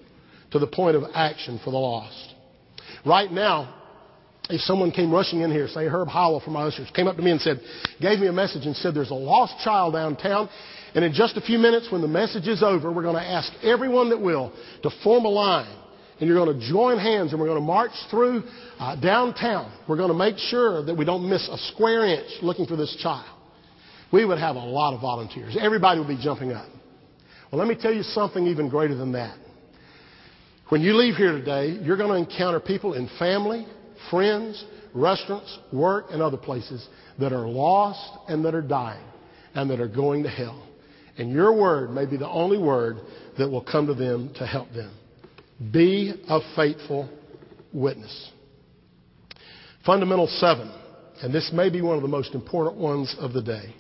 to 0.52 0.58
the 0.58 0.67
point 0.67 0.95
of 0.95 1.04
action 1.13 1.60
for 1.65 1.71
the 1.71 1.78
lost. 1.78 2.34
Right 3.06 3.30
now, 3.30 3.76
if 4.50 4.62
someone 4.62 4.89
came 4.89 5.12
rushing 5.12 5.41
in 5.41 5.52
here, 5.52 5.67
say 5.67 5.86
Herb 5.86 6.08
Howell 6.08 6.39
from 6.39 6.54
my 6.54 6.62
ushers, 6.62 6.89
came 6.95 7.08
up 7.08 7.17
to 7.17 7.21
me 7.21 7.32
and 7.32 7.41
said, 7.41 7.60
gave 8.00 8.19
me 8.19 8.28
a 8.28 8.32
message 8.32 8.65
and 8.65 8.74
said, 8.78 8.93
there's 8.95 9.10
a 9.10 9.15
lost 9.15 9.54
child 9.65 9.95
downtown, 9.95 10.48
and 10.93 11.04
in 11.04 11.12
just 11.12 11.36
a 11.36 11.41
few 11.41 11.60
minutes 11.60 11.89
when 11.91 12.02
the 12.02 12.08
message 12.08 12.48
is 12.48 12.63
over, 12.63 12.89
we're 12.89 13.04
going 13.04 13.21
to 13.21 13.21
ask 13.21 13.52
everyone 13.62 14.12
that 14.12 14.21
will 14.21 14.54
to 14.84 14.89
form 15.04 15.26
a 15.26 15.30
line, 15.30 15.78
and 16.21 16.30
you're 16.30 16.38
going 16.38 16.58
to 16.58 16.69
join 16.69 16.98
hands, 16.98 17.34
and 17.34 17.41
we're 17.41 17.48
going 17.48 17.60
to 17.60 17.65
march 17.65 17.91
through 18.10 18.43
uh, 18.80 18.95
downtown. 19.02 19.78
We're 19.89 19.98
going 19.98 20.08
to 20.08 20.17
make 20.17 20.38
sure 20.38 20.86
that 20.86 20.95
we 20.95 21.04
don't 21.04 21.30
miss 21.30 21.50
a 21.50 21.58
square 21.74 22.06
inch 22.06 22.30
looking 22.41 22.65
for 22.65 22.78
this 22.78 22.95
child. 23.04 23.28
We 24.13 24.24
would 24.24 24.38
have 24.38 24.56
a 24.56 24.60
lot 24.60 24.93
of 24.93 25.02
volunteers. 25.02 25.58
Everybody 25.60 26.00
would 26.00 26.08
be 26.08 26.17
jumping 26.21 26.54
up. 26.54 26.69
Well, 27.51 27.60
let 27.60 27.67
me 27.67 27.75
tell 27.79 27.93
you 27.93 28.03
something 28.03 28.47
even 28.47 28.69
greater 28.69 28.95
than 28.95 29.12
that. 29.13 29.38
When 30.69 30.81
you 30.81 30.95
leave 30.95 31.15
here 31.15 31.31
today, 31.31 31.77
you're 31.84 31.97
going 31.97 32.10
to 32.10 32.29
encounter 32.29 32.60
people 32.60 32.93
in 32.93 33.08
family, 33.19 33.67
friends, 34.10 34.63
restaurants, 34.93 35.60
work, 35.71 36.08
and 36.10 36.21
other 36.21 36.38
places 36.38 36.88
that 37.19 37.34
are 37.34 37.47
lost 37.47 38.10
and 38.27 38.43
that 38.45 38.55
are 38.55 38.62
dying 38.62 39.05
and 39.53 39.69
that 39.69 39.79
are 39.79 39.88
going 39.88 40.23
to 40.23 40.29
hell. 40.29 40.67
And 41.17 41.31
your 41.31 41.53
word 41.53 41.91
may 41.91 42.05
be 42.05 42.17
the 42.17 42.27
only 42.27 42.58
word 42.58 42.97
that 43.38 43.49
will 43.49 43.63
come 43.63 43.88
to 43.88 43.93
them 43.93 44.34
to 44.38 44.45
help 44.45 44.71
them. 44.73 44.91
Be 45.71 46.13
a 46.27 46.39
faithful 46.55 47.10
witness. 47.71 48.31
Fundamental 49.86 50.27
seven, 50.27 50.73
and 51.21 51.34
this 51.34 51.51
may 51.53 51.69
be 51.69 51.81
one 51.81 51.95
of 51.95 52.01
the 52.01 52.08
most 52.08 52.34
important 52.34 52.81
ones 52.81 53.15
of 53.19 53.34
the 53.34 53.41
day. 53.41 53.75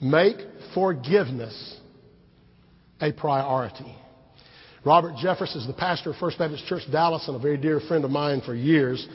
Make 0.00 0.36
forgiveness 0.74 1.79
a 3.00 3.12
priority. 3.12 3.96
Robert 4.84 5.14
Jeffress 5.16 5.56
is 5.56 5.66
the 5.66 5.74
pastor 5.74 6.10
of 6.10 6.16
First 6.16 6.38
Baptist 6.38 6.66
Church 6.66 6.82
Dallas 6.90 7.26
and 7.28 7.36
a 7.36 7.40
very 7.40 7.58
dear 7.58 7.80
friend 7.80 8.04
of 8.04 8.10
mine 8.10 8.40
for 8.44 8.54
years. 8.54 9.06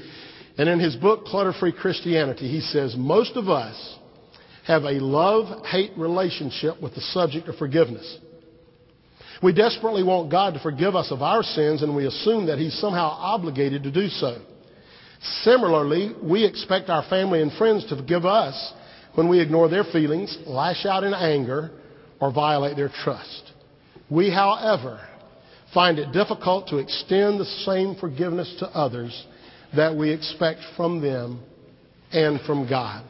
And 0.58 0.70
in 0.70 0.80
his 0.80 0.96
book, 0.96 1.26
Clutter 1.26 1.54
Free 1.60 1.72
Christianity, 1.72 2.48
he 2.48 2.62
says, 2.62 2.96
most 2.98 3.36
of 3.36 3.50
us 3.50 3.98
have 4.68 4.84
a 4.84 5.00
love-hate 5.00 5.92
relationship 5.98 6.82
with 6.82 6.94
the 6.96 7.02
subject 7.02 7.48
of 7.48 7.56
forgiveness. 7.56 8.20
We 9.44 9.54
desperately 9.54 10.04
want 10.04 10.32
God 10.32 10.54
to 10.54 10.60
forgive 10.60 10.96
us 10.96 11.12
of 11.12 11.22
our 11.22 11.44
sins 11.44 11.84
and 11.84 11.96
we 11.96 12.06
assume 12.06 12.48
that 12.48 12.58
He's 12.58 12.78
somehow 12.80 13.10
obligated 13.10 13.84
to 13.84 13.92
do 13.92 14.08
so. 14.08 14.42
Similarly, 15.42 16.14
we 16.22 16.46
expect 16.46 16.90
our 16.90 17.04
family 17.10 17.42
and 17.42 17.52
friends 17.54 17.86
to 17.90 17.96
forgive 17.96 18.26
us 18.26 18.74
when 19.16 19.28
we 19.28 19.40
ignore 19.40 19.68
their 19.70 19.84
feelings, 19.84 20.38
lash 20.46 20.86
out 20.86 21.04
in 21.04 21.14
anger, 21.14 21.72
or 22.20 22.32
violate 22.32 22.76
their 22.76 22.90
trust. 23.04 23.52
We, 24.10 24.30
however, 24.30 25.00
find 25.74 26.00
it 26.00 26.12
difficult 26.12 26.68
to 26.68 26.78
extend 26.78 27.40
the 27.40 27.46
same 27.66 27.96
forgiveness 27.96 28.56
to 28.60 28.68
others 28.68 29.26
that 29.76 29.96
we 29.96 30.12
expect 30.12 30.62
from 30.78 31.02
them 31.02 31.44
and 32.12 32.40
from 32.42 32.70
God. 32.70 33.04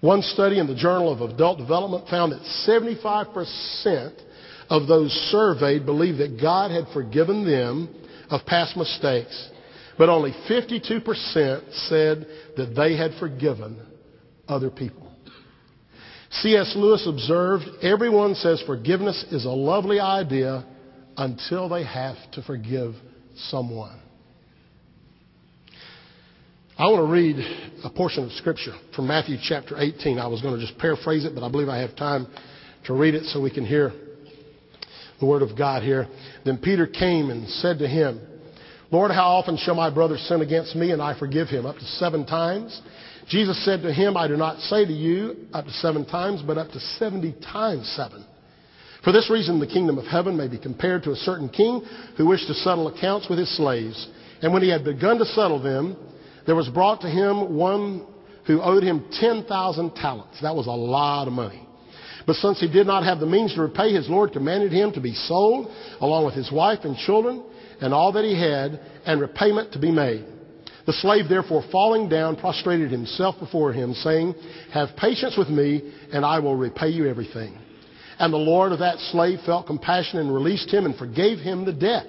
One 0.00 0.22
study 0.22 0.60
in 0.60 0.68
the 0.68 0.76
Journal 0.76 1.12
of 1.12 1.20
Adult 1.20 1.58
Development 1.58 2.08
found 2.08 2.32
that 2.32 2.42
75% 2.66 4.12
of 4.70 4.86
those 4.86 5.10
surveyed 5.32 5.84
believed 5.84 6.18
that 6.18 6.40
God 6.40 6.70
had 6.70 6.84
forgiven 6.92 7.44
them 7.44 7.88
of 8.30 8.46
past 8.46 8.76
mistakes, 8.76 9.50
but 9.96 10.08
only 10.08 10.32
52% 10.48 11.88
said 11.88 12.26
that 12.56 12.74
they 12.76 12.96
had 12.96 13.12
forgiven 13.18 13.80
other 14.46 14.70
people. 14.70 15.07
C.S. 16.30 16.74
Lewis 16.76 17.06
observed, 17.06 17.64
everyone 17.82 18.34
says 18.34 18.62
forgiveness 18.66 19.24
is 19.30 19.44
a 19.44 19.50
lovely 19.50 19.98
idea 19.98 20.64
until 21.16 21.68
they 21.68 21.84
have 21.84 22.16
to 22.32 22.42
forgive 22.42 22.94
someone. 23.36 23.98
I 26.78 26.84
want 26.84 27.08
to 27.08 27.12
read 27.12 27.36
a 27.82 27.90
portion 27.90 28.24
of 28.24 28.30
Scripture 28.32 28.74
from 28.94 29.08
Matthew 29.08 29.36
chapter 29.42 29.76
18. 29.76 30.18
I 30.18 30.28
was 30.28 30.42
going 30.42 30.54
to 30.54 30.64
just 30.64 30.78
paraphrase 30.78 31.24
it, 31.24 31.34
but 31.34 31.42
I 31.42 31.50
believe 31.50 31.68
I 31.68 31.78
have 31.78 31.96
time 31.96 32.28
to 32.86 32.92
read 32.92 33.14
it 33.14 33.24
so 33.24 33.40
we 33.40 33.50
can 33.50 33.66
hear 33.66 33.92
the 35.18 35.26
Word 35.26 35.42
of 35.42 35.58
God 35.58 35.82
here. 35.82 36.06
Then 36.44 36.58
Peter 36.58 36.86
came 36.86 37.30
and 37.30 37.48
said 37.48 37.78
to 37.80 37.88
him, 37.88 38.20
Lord, 38.90 39.10
how 39.10 39.28
often 39.28 39.56
shall 39.56 39.74
my 39.74 39.90
brother 39.90 40.16
sin 40.16 40.40
against 40.40 40.76
me 40.76 40.92
and 40.92 41.02
I 41.02 41.18
forgive 41.18 41.48
him? 41.48 41.66
Up 41.66 41.76
to 41.76 41.84
seven 41.84 42.24
times? 42.24 42.80
Jesus 43.28 43.62
said 43.64 43.82
to 43.82 43.92
him, 43.92 44.16
I 44.16 44.26
do 44.26 44.36
not 44.36 44.60
say 44.60 44.84
to 44.86 44.92
you 44.92 45.36
up 45.52 45.66
to 45.66 45.70
seven 45.72 46.06
times, 46.06 46.42
but 46.46 46.56
up 46.56 46.70
to 46.70 46.80
seventy 46.80 47.34
times 47.52 47.86
seven. 47.94 48.24
For 49.04 49.12
this 49.12 49.30
reason, 49.30 49.60
the 49.60 49.66
kingdom 49.66 49.98
of 49.98 50.06
heaven 50.06 50.36
may 50.36 50.48
be 50.48 50.58
compared 50.58 51.02
to 51.04 51.12
a 51.12 51.16
certain 51.16 51.48
king 51.48 51.82
who 52.16 52.26
wished 52.26 52.46
to 52.48 52.54
settle 52.54 52.88
accounts 52.88 53.28
with 53.28 53.38
his 53.38 53.54
slaves. 53.56 54.08
And 54.42 54.52
when 54.52 54.62
he 54.62 54.70
had 54.70 54.84
begun 54.84 55.18
to 55.18 55.24
settle 55.24 55.62
them, 55.62 55.96
there 56.46 56.56
was 56.56 56.68
brought 56.68 57.02
to 57.02 57.08
him 57.08 57.54
one 57.54 58.06
who 58.46 58.62
owed 58.62 58.82
him 58.82 59.04
10,000 59.20 59.94
talents. 59.94 60.40
That 60.40 60.56
was 60.56 60.66
a 60.66 60.70
lot 60.70 61.28
of 61.28 61.34
money. 61.34 61.66
But 62.26 62.36
since 62.36 62.60
he 62.60 62.70
did 62.70 62.86
not 62.86 63.04
have 63.04 63.20
the 63.20 63.26
means 63.26 63.54
to 63.54 63.62
repay, 63.62 63.92
his 63.92 64.08
Lord 64.08 64.32
commanded 64.32 64.72
him 64.72 64.92
to 64.92 65.00
be 65.00 65.14
sold 65.14 65.68
along 66.00 66.24
with 66.26 66.34
his 66.34 66.50
wife 66.50 66.80
and 66.84 66.96
children 66.96 67.44
and 67.80 67.94
all 67.94 68.12
that 68.12 68.24
he 68.24 68.38
had 68.38 68.80
and 69.06 69.20
repayment 69.20 69.72
to 69.72 69.78
be 69.78 69.90
made. 69.90 70.24
The 70.88 70.94
slave 70.94 71.28
therefore 71.28 71.62
falling 71.70 72.08
down 72.08 72.36
prostrated 72.36 72.90
himself 72.90 73.38
before 73.38 73.74
him 73.74 73.92
saying, 73.92 74.34
Have 74.72 74.96
patience 74.96 75.36
with 75.36 75.50
me 75.50 75.92
and 76.14 76.24
I 76.24 76.38
will 76.38 76.56
repay 76.56 76.88
you 76.88 77.06
everything. 77.06 77.58
And 78.18 78.32
the 78.32 78.38
Lord 78.38 78.72
of 78.72 78.78
that 78.78 78.98
slave 79.12 79.40
felt 79.44 79.66
compassion 79.66 80.18
and 80.18 80.32
released 80.32 80.70
him 80.70 80.86
and 80.86 80.96
forgave 80.96 81.40
him 81.40 81.66
the 81.66 81.74
debt. 81.74 82.06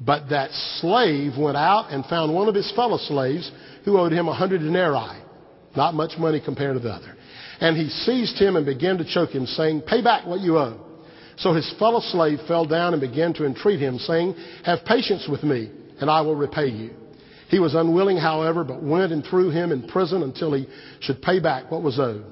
But 0.00 0.28
that 0.28 0.52
slave 0.80 1.32
went 1.36 1.56
out 1.56 1.90
and 1.90 2.06
found 2.06 2.32
one 2.32 2.46
of 2.48 2.54
his 2.54 2.70
fellow 2.76 2.98
slaves 2.98 3.50
who 3.84 3.98
owed 3.98 4.12
him 4.12 4.28
a 4.28 4.32
hundred 4.32 4.58
denarii. 4.58 5.20
Not 5.74 5.94
much 5.94 6.12
money 6.20 6.40
compared 6.40 6.76
to 6.76 6.80
the 6.80 6.90
other. 6.90 7.16
And 7.60 7.76
he 7.76 7.88
seized 7.88 8.38
him 8.38 8.54
and 8.54 8.64
began 8.64 8.98
to 8.98 9.12
choke 9.12 9.30
him, 9.30 9.44
saying, 9.44 9.82
Pay 9.88 10.02
back 10.04 10.24
what 10.24 10.38
you 10.38 10.56
owe. 10.56 10.78
So 11.38 11.52
his 11.52 11.68
fellow 11.80 11.98
slave 11.98 12.38
fell 12.46 12.64
down 12.64 12.94
and 12.94 13.00
began 13.00 13.34
to 13.34 13.44
entreat 13.44 13.80
him, 13.80 13.98
saying, 13.98 14.36
Have 14.64 14.84
patience 14.84 15.26
with 15.28 15.42
me, 15.42 15.72
and 16.00 16.08
I 16.08 16.20
will 16.20 16.36
repay 16.36 16.68
you. 16.68 16.97
He 17.48 17.58
was 17.58 17.74
unwilling, 17.74 18.18
however, 18.18 18.62
but 18.62 18.82
went 18.82 19.12
and 19.12 19.24
threw 19.24 19.50
him 19.50 19.72
in 19.72 19.88
prison 19.88 20.22
until 20.22 20.52
he 20.52 20.68
should 21.00 21.22
pay 21.22 21.40
back 21.40 21.70
what 21.70 21.82
was 21.82 21.98
owed. 21.98 22.24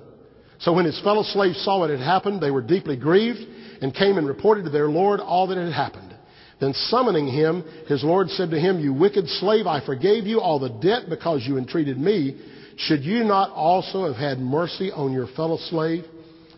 So 0.59 0.72
when 0.72 0.85
his 0.85 1.00
fellow 1.00 1.22
slaves 1.22 1.62
saw 1.64 1.81
what 1.81 1.90
had 1.90 2.00
happened, 2.00 2.40
they 2.40 2.50
were 2.50 2.62
deeply 2.62 2.96
grieved 2.96 3.40
and 3.83 3.94
came 3.94 4.18
and 4.18 4.26
reported 4.26 4.64
to 4.64 4.70
their 4.70 4.88
Lord 4.88 5.20
all 5.20 5.46
that 5.48 5.59
had 5.59 5.72
happened. 5.72 6.14
Then 6.61 6.72
summoning 6.72 7.29
him, 7.29 7.64
his 7.87 8.02
Lord 8.02 8.31
said 8.31 8.50
to 8.50 8.61
him, 8.61 8.81
You 8.81 8.92
wicked 8.92 9.29
slave, 9.29 9.66
I 9.66 9.85
forgave 9.85 10.26
you 10.26 10.40
all 10.40 10.59
the 10.59 10.70
debt 10.70 11.05
because 11.09 11.44
you 11.46 11.59
entreated 11.59 11.98
me. 11.98 12.40
Should 12.79 13.02
you 13.02 13.24
not 13.24 13.50
also 13.50 14.07
have 14.07 14.16
had 14.16 14.38
mercy 14.38 14.90
on 14.92 15.12
your 15.12 15.26
fellow 15.29 15.59
slave, 15.68 16.05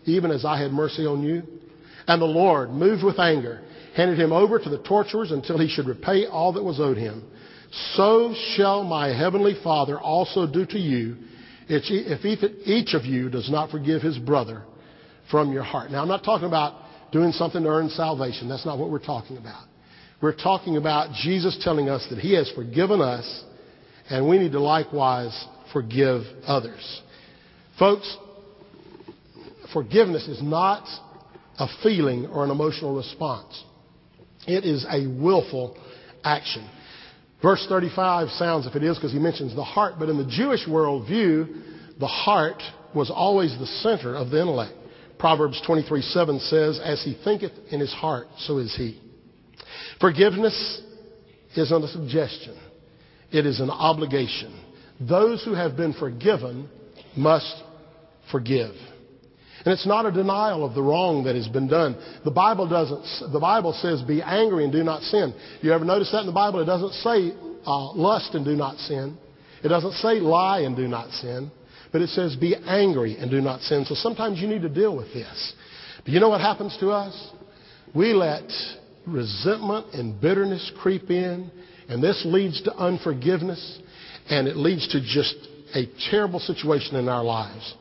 even 0.05 0.31
as 0.31 0.45
I 0.45 0.61
had 0.61 0.71
mercy 0.71 1.05
on 1.05 1.23
you? 1.23 1.43
And 2.07 2.21
the 2.21 2.25
Lord, 2.25 2.71
moved 2.71 3.03
with 3.03 3.19
anger, 3.19 3.61
handed 3.95 4.19
him 4.19 4.31
over 4.31 4.59
to 4.59 4.69
the 4.69 4.83
torturers 4.83 5.31
until 5.31 5.59
he 5.59 5.67
should 5.69 5.87
repay 5.87 6.25
all 6.25 6.53
that 6.53 6.63
was 6.63 6.79
owed 6.79 6.97
him. 6.97 7.23
So 7.71 8.33
shall 8.55 8.83
my 8.83 9.09
heavenly 9.09 9.55
Father 9.63 9.99
also 9.99 10.47
do 10.47 10.65
to 10.65 10.79
you 10.79 11.17
if 11.67 12.25
each 12.65 12.93
of 12.95 13.05
you 13.05 13.29
does 13.29 13.49
not 13.49 13.69
forgive 13.69 14.01
his 14.01 14.17
brother 14.17 14.63
from 15.29 15.51
your 15.51 15.63
heart. 15.63 15.91
Now, 15.91 16.01
I'm 16.01 16.07
not 16.07 16.23
talking 16.23 16.47
about 16.47 16.83
doing 17.11 17.31
something 17.31 17.61
to 17.61 17.69
earn 17.69 17.89
salvation. 17.89 18.49
That's 18.49 18.65
not 18.65 18.79
what 18.79 18.89
we're 18.89 18.97
talking 18.97 19.37
about. 19.37 19.65
We're 20.21 20.35
talking 20.35 20.77
about 20.77 21.13
Jesus 21.13 21.59
telling 21.63 21.87
us 21.87 22.05
that 22.09 22.19
He 22.19 22.33
has 22.35 22.51
forgiven 22.55 23.01
us 23.01 23.43
and 24.09 24.27
we 24.27 24.39
need 24.39 24.53
to 24.53 24.59
likewise 24.59 25.45
forgive 25.71 26.23
others. 26.45 27.01
Folks, 27.77 28.17
forgiveness 29.71 30.27
is 30.27 30.41
not 30.41 30.87
a 31.59 31.67
feeling 31.83 32.25
or 32.25 32.43
an 32.43 32.49
emotional 32.49 32.95
response. 32.95 33.63
It 34.47 34.65
is 34.65 34.85
a 34.89 35.07
willful 35.07 35.77
action. 36.23 36.67
Verse 37.41 37.65
35 37.69 38.29
sounds, 38.31 38.67
if 38.67 38.75
it 38.75 38.83
is, 38.83 38.97
because 38.97 39.13
he 39.13 39.19
mentions 39.19 39.55
the 39.55 39.63
heart, 39.63 39.95
but 39.97 40.09
in 40.09 40.17
the 40.17 40.25
Jewish 40.25 40.65
worldview, 40.67 41.97
the 41.99 42.07
heart 42.07 42.61
was 42.93 43.09
always 43.09 43.57
the 43.57 43.65
center 43.65 44.15
of 44.15 44.29
the 44.29 44.41
intellect. 44.41 44.73
Proverbs 45.17 45.61
23 45.65 46.01
7 46.01 46.39
says, 46.39 46.79
As 46.83 47.03
he 47.03 47.17
thinketh 47.23 47.51
in 47.71 47.79
his 47.79 47.93
heart, 47.93 48.27
so 48.37 48.57
is 48.57 48.75
he. 48.75 48.99
Forgiveness 49.99 50.81
isn't 51.55 51.83
a 51.83 51.87
suggestion, 51.87 52.57
it 53.31 53.45
is 53.45 53.59
an 53.59 53.69
obligation. 53.69 54.65
Those 54.99 55.43
who 55.43 55.53
have 55.53 55.77
been 55.77 55.93
forgiven 55.93 56.69
must 57.15 57.63
forgive. 58.31 58.75
And 59.65 59.73
it's 59.73 59.85
not 59.85 60.05
a 60.05 60.11
denial 60.11 60.65
of 60.65 60.73
the 60.73 60.81
wrong 60.81 61.23
that 61.25 61.35
has 61.35 61.47
been 61.47 61.67
done. 61.67 61.95
The 62.23 62.31
Bible 62.31 62.67
doesn't, 62.67 63.31
the 63.33 63.39
Bible 63.39 63.73
says 63.73 64.01
be 64.01 64.21
angry 64.21 64.63
and 64.63 64.71
do 64.71 64.83
not 64.83 65.03
sin. 65.03 65.33
You 65.61 65.73
ever 65.73 65.85
notice 65.85 66.11
that 66.11 66.21
in 66.21 66.27
the 66.27 66.31
Bible? 66.31 66.61
It 66.61 66.65
doesn't 66.65 66.93
say 66.93 67.33
uh, 67.65 67.91
lust 67.93 68.35
and 68.35 68.45
do 68.45 68.55
not 68.55 68.77
sin. 68.77 69.17
It 69.63 69.67
doesn't 69.67 69.93
say 69.93 70.19
lie 70.19 70.61
and 70.61 70.75
do 70.75 70.87
not 70.87 71.11
sin. 71.11 71.51
But 71.91 72.01
it 72.01 72.09
says 72.09 72.35
be 72.35 72.55
angry 72.55 73.17
and 73.17 73.29
do 73.29 73.41
not 73.41 73.61
sin. 73.61 73.83
So 73.85 73.95
sometimes 73.95 74.39
you 74.39 74.47
need 74.47 74.61
to 74.61 74.69
deal 74.69 74.95
with 74.95 75.13
this. 75.13 75.53
But 76.03 76.13
you 76.13 76.19
know 76.19 76.29
what 76.29 76.41
happens 76.41 76.77
to 76.79 76.91
us? 76.91 77.31
We 77.93 78.13
let 78.13 78.49
resentment 79.07 79.87
and 79.93 80.21
bitterness 80.21 80.71
creep 80.81 81.09
in, 81.09 81.49
and 81.89 82.01
this 82.01 82.21
leads 82.25 82.61
to 82.63 82.75
unforgiveness. 82.75 83.79
and 84.29 84.47
it 84.47 84.55
leads 84.55 84.87
to 84.89 85.01
just 85.01 85.35
a 85.75 85.87
terrible 86.11 86.39
situation 86.39 86.95
in 86.95 87.09
our 87.09 87.23
lives. 87.23 87.73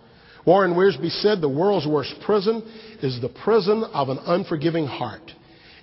Warren 0.49 0.73
Wiersbe 0.73 1.11
said 1.21 1.43
the 1.43 1.49
world's 1.51 1.87
worst 1.87 2.15
prison 2.25 2.63
is 3.03 3.21
the 3.21 3.29
prison 3.29 3.85
of 3.93 4.09
an 4.09 4.19
unforgiving 4.25 4.87
heart. 4.87 5.31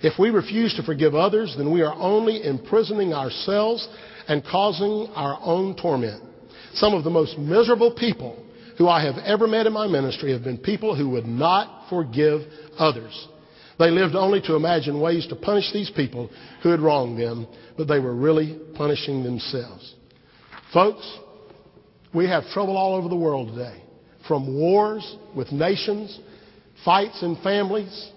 If 0.02 0.18
we 0.18 0.30
refuse 0.30 0.74
to 0.74 0.82
forgive 0.82 1.14
others, 1.14 1.54
then 1.56 1.70
we 1.72 1.82
are 1.82 1.94
only 1.94 2.42
imprisoning 2.42 3.14
ourselves 3.14 3.86
and 4.26 4.44
causing 4.44 5.08
our 5.14 5.38
own 5.40 5.76
torment. 5.76 6.20
Some 6.74 6.94
of 6.94 7.04
the 7.04 7.10
most 7.10 7.38
miserable 7.38 7.94
people 7.94 8.44
who 8.76 8.88
I 8.88 9.04
have 9.04 9.18
ever 9.24 9.46
met 9.46 9.68
in 9.68 9.72
my 9.72 9.86
ministry 9.86 10.32
have 10.32 10.42
been 10.42 10.58
people 10.58 10.96
who 10.96 11.10
would 11.10 11.26
not 11.26 11.88
forgive 11.88 12.40
others. 12.76 13.28
They 13.78 13.92
lived 13.92 14.16
only 14.16 14.40
to 14.40 14.56
imagine 14.56 15.00
ways 15.00 15.28
to 15.28 15.36
punish 15.36 15.72
these 15.72 15.90
people 15.90 16.28
who 16.64 16.70
had 16.70 16.80
wronged 16.80 17.20
them, 17.20 17.46
but 17.78 17.86
they 17.86 18.00
were 18.00 18.16
really 18.16 18.58
punishing 18.74 19.22
themselves. 19.22 19.94
Folks, 20.74 21.08
we 22.12 22.26
have 22.26 22.48
trouble 22.48 22.76
all 22.76 22.96
over 22.96 23.08
the 23.08 23.14
world 23.14 23.50
today. 23.50 23.84
From 24.28 24.58
wars 24.58 25.16
with 25.34 25.52
nations, 25.52 26.18
fights 26.84 27.22
in 27.22 27.36
families, 27.42 28.10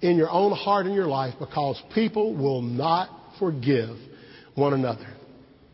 in 0.00 0.16
your 0.16 0.30
own 0.30 0.52
heart 0.52 0.86
and 0.86 0.94
your 0.94 1.06
life, 1.06 1.34
because 1.38 1.80
people 1.94 2.34
will 2.36 2.62
not 2.62 3.08
forgive 3.38 3.96
one 4.54 4.74
another. 4.74 5.06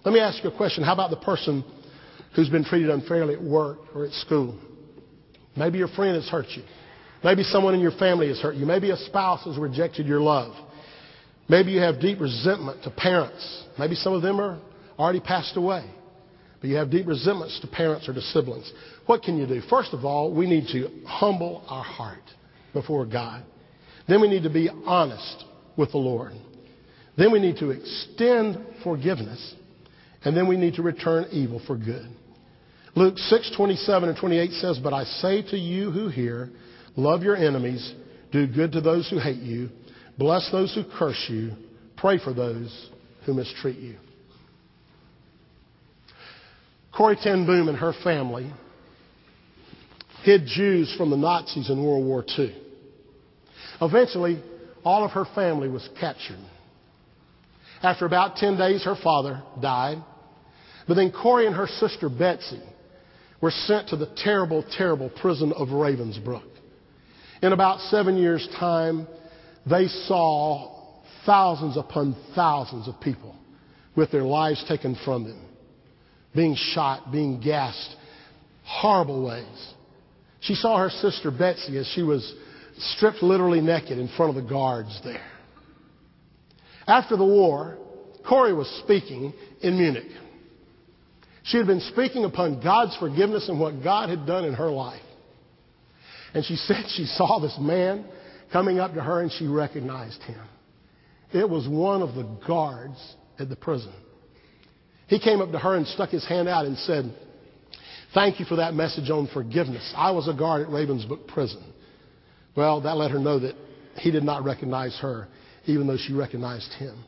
Let 0.05 0.15
me 0.15 0.21
ask 0.21 0.43
you 0.43 0.51
a 0.51 0.57
question. 0.57 0.83
How 0.83 0.95
about 0.95 1.11
the 1.11 1.17
person 1.17 1.65
who's 2.35 2.49
been 2.49 2.65
treated 2.65 2.91
unfairly 2.91 3.35
at 3.35 3.43
work 3.43 3.79
or 3.95 4.07
at 4.07 4.13
school? 4.13 4.59
Maybe 5.57 5.79
your 5.79 5.89
friend 5.89 6.17
has 6.17 6.29
hurt 6.29 6.47
you. 6.51 6.63
Maybe 7.23 7.45
someone 7.45 7.75
in 7.75 7.81
your 7.81 7.93
family 7.93 8.29
has 8.29 8.41
hurt 8.41 8.57
you. 8.57 8.67
Maybe 8.67 8.91
a 8.91 8.97
spouse 8.97 9.45
has 9.45 9.57
rejected 9.57 10.07
your 10.07 10.21
love. 10.21 10.55
Maybe 11.49 11.73
you 11.73 11.81
have 11.81 12.01
deep 12.01 12.21
resentment 12.21 12.83
to 12.85 12.91
parents. 12.91 13.65
Maybe 13.79 13.95
some 13.95 14.13
of 14.13 14.23
them 14.23 14.41
are 14.41 14.59
already 14.99 15.21
passed 15.21 15.57
away. 15.57 15.89
But 16.63 16.71
you 16.71 16.77
have 16.77 16.91
deep 16.91 17.09
resentments 17.09 17.59
to 17.61 17.67
parents 17.67 18.09
or 18.09 18.15
to 18.15 18.21
siblings. 18.21 18.73
What 19.07 19.25
can 19.25 19.37
you 19.37 19.49
do? 19.49 19.61
First 19.69 19.93
of 19.93 20.05
all, 20.05 20.33
we 20.33 20.47
need 20.47 20.69
to 20.69 20.89
humble 21.05 21.65
our 21.69 21.83
heart 21.83 22.23
before 22.73 23.05
God. 23.05 23.43
Then 24.09 24.21
we 24.21 24.29
need 24.29 24.45
to 24.45 24.51
be 24.51 24.71
honest 24.87 25.45
with 25.77 25.91
the 25.91 25.99
Lord. 25.99 26.33
Then 27.19 27.33
we 27.33 27.41
need 27.41 27.57
to 27.57 27.71
extend 27.71 28.65
forgiveness. 28.85 29.55
And 30.25 30.37
then 30.37 30.47
we 30.47 30.57
need 30.57 30.75
to 30.75 30.83
return 30.83 31.27
evil 31.33 31.61
for 31.67 31.77
good. 31.77 32.09
Luke 32.95 33.19
6, 33.19 33.55
27 33.57 34.11
and 34.11 34.17
28 34.17 34.53
says, 34.53 34.79
But 34.81 34.93
I 34.93 35.03
say 35.03 35.43
to 35.51 35.57
you 35.57 35.91
who 35.91 36.09
hear, 36.11 36.49
Love 36.97 37.25
your 37.25 37.35
enemies. 37.37 37.93
Do 38.31 38.47
good 38.47 38.71
to 38.73 38.81
those 38.81 39.11
who 39.11 39.19
hate 39.19 39.43
you. 39.43 39.69
Bless 40.17 40.49
those 40.53 40.73
who 40.77 40.85
curse 40.97 41.27
you. 41.29 41.53
Pray 41.97 42.19
for 42.23 42.33
those 42.33 42.91
who 43.27 43.35
mistreat 43.35 43.79
you. 43.79 43.97
Corrie 46.93 47.17
ten 47.23 47.47
Boom 47.47 47.69
and 47.69 47.79
her 47.79 47.95
family 48.05 48.53
hid 50.23 50.47
Jews 50.47 50.95
from 50.97 51.11
the 51.11 51.17
Nazis 51.17 51.71
in 51.71 51.83
World 51.83 52.05
War 52.05 52.25
II. 52.39 52.55
Eventually, 53.81 54.43
all 54.85 55.05
of 55.05 55.13
her 55.13 55.25
family 55.35 55.69
was 55.69 55.89
captured. 55.99 56.39
After 57.83 58.07
about 58.07 58.37
10 58.37 58.57
days, 58.57 58.85
her 58.85 58.95
father 59.03 59.43
died. 59.61 59.99
But 60.87 60.95
then 60.95 61.11
Corrie 61.11 61.47
and 61.47 61.57
her 61.57 61.67
sister 61.67 62.09
Betsy 62.09 62.61
were 63.41 63.51
sent 63.51 63.89
to 63.89 63.97
the 63.97 64.07
terrible, 64.17 64.65
terrible 64.77 65.11
prison 65.21 65.53
of 65.53 65.69
Ravensbrück. 65.69 66.45
In 67.43 67.53
about 67.53 67.81
seven 67.91 68.17
years' 68.17 68.49
time, 68.59 69.09
they 69.69 69.89
saw 69.89 71.01
thousands 71.27 71.77
upon 71.77 72.17
thousands 72.35 72.87
of 72.87 73.01
people 73.01 73.35
with 73.97 74.13
their 74.13 74.23
lives 74.23 74.65
taken 74.69 74.97
from 75.05 75.25
them, 75.25 75.41
being 76.35 76.57
shot, 76.57 77.13
being 77.13 77.41
gassed, 77.41 77.97
horrible 78.65 79.27
ways. 79.27 79.73
She 80.41 80.55
saw 80.55 80.79
her 80.79 80.91
sister 80.91 81.31
Betsy 81.31 81.79
as 81.79 81.87
she 81.95 82.03
was 82.03 82.35
stripped 82.79 83.23
literally 83.23 83.61
naked 83.61 83.99
in 83.99 84.09
front 84.17 84.37
of 84.37 84.43
the 84.43 84.49
guards 84.49 84.99
there. 85.05 85.25
After 86.87 87.17
the 87.17 87.25
war, 87.25 87.79
Corrie 88.29 88.55
was 88.55 88.69
speaking 88.85 89.33
in 89.61 89.79
Munich. 89.79 90.11
She 91.45 91.59
had 91.59 91.67
been 91.67 91.81
speaking 91.81 92.25
upon 92.25 92.63
God's 92.63 92.97
forgiveness 92.97 93.49
and 93.49 93.59
what 93.59 93.83
God 93.83 94.09
had 94.09 94.27
done 94.27 94.45
in 94.45 94.55
her 94.55 94.71
life. 94.71 95.03
And 96.35 96.45
she 96.45 96.57
said 96.57 96.85
she 96.89 97.05
saw 97.05 97.39
this 97.39 97.57
man 97.61 98.05
coming 98.53 98.79
up 98.79 98.95
to 98.95 99.03
her 99.03 99.21
and 99.21 99.31
she 99.33 99.47
recognized 99.47 100.23
him. 100.23 100.43
It 101.33 101.49
was 101.49 101.67
one 101.69 102.03
of 102.03 102.15
the 102.15 102.29
guards 102.47 102.99
at 103.39 103.49
the 103.49 103.57
prison. 103.57 103.93
He 105.13 105.19
came 105.19 105.43
up 105.43 105.53
to 105.53 105.59
her 105.59 105.77
and 105.77 105.87
stuck 105.87 106.09
his 106.09 106.27
hand 106.27 106.49
out 106.49 106.65
and 106.65 106.79
said, 106.79 107.15
Thank 108.15 108.41
you 108.41 108.47
for 108.47 108.57
that 108.57 108.73
message 108.73 109.11
on 109.11 109.29
forgiveness. 109.35 109.93
I 109.95 110.11
was 110.11 110.27
a 110.27 110.33
guard 110.33 110.63
at 110.63 110.69
Ravensbrück 110.69 111.27
prison. 111.27 111.63
Well, 112.57 112.81
that 112.81 112.97
let 112.97 113.11
her 113.11 113.19
know 113.19 113.39
that 113.39 113.55
he 113.97 114.11
did 114.11 114.23
not 114.23 114.43
recognize 114.43 114.99
her, 115.03 115.29
even 115.67 115.87
though 115.87 115.99
she 115.99 116.15
recognized 116.15 116.73
him. 116.79 117.05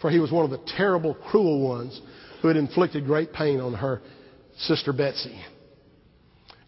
For 0.00 0.08
he 0.08 0.20
was 0.20 0.30
one 0.30 0.44
of 0.44 0.52
the 0.52 0.64
terrible, 0.76 1.14
cruel 1.14 1.68
ones 1.68 2.00
who 2.42 2.46
had 2.46 2.56
inflicted 2.56 3.06
great 3.06 3.32
pain 3.32 3.58
on 3.58 3.74
her 3.74 4.00
sister 4.58 4.92
Betsy. 4.92 5.36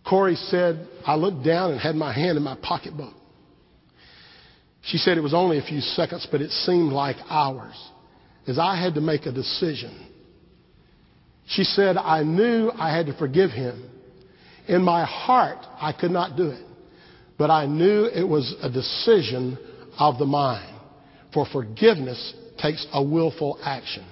Corrie 0.04 0.34
said, 0.34 0.88
I 1.06 1.14
looked 1.14 1.44
down 1.44 1.70
and 1.70 1.80
had 1.80 1.94
my 1.94 2.12
hand 2.12 2.36
in 2.36 2.42
my 2.42 2.56
pocketbook. 2.60 3.14
She 4.82 4.98
said 4.98 5.18
it 5.18 5.22
was 5.22 5.34
only 5.34 5.58
a 5.58 5.62
few 5.62 5.80
seconds, 5.80 6.26
but 6.32 6.40
it 6.40 6.50
seemed 6.50 6.92
like 6.92 7.14
hours 7.30 7.80
as 8.48 8.58
I 8.58 8.74
had 8.74 8.94
to 8.94 9.00
make 9.00 9.26
a 9.26 9.32
decision. 9.32 10.10
She 11.46 11.64
said, 11.64 11.96
I 11.96 12.22
knew 12.22 12.70
I 12.74 12.94
had 12.94 13.06
to 13.06 13.16
forgive 13.18 13.50
him. 13.50 13.90
In 14.66 14.82
my 14.82 15.04
heart, 15.04 15.58
I 15.80 15.92
could 15.92 16.10
not 16.10 16.36
do 16.36 16.48
it, 16.48 16.64
but 17.36 17.50
I 17.50 17.66
knew 17.66 18.06
it 18.06 18.26
was 18.26 18.54
a 18.62 18.70
decision 18.70 19.58
of 19.98 20.18
the 20.18 20.24
mind. 20.24 20.70
For 21.34 21.46
forgiveness 21.52 22.34
takes 22.58 22.86
a 22.92 23.02
willful 23.02 23.58
action. 23.62 24.06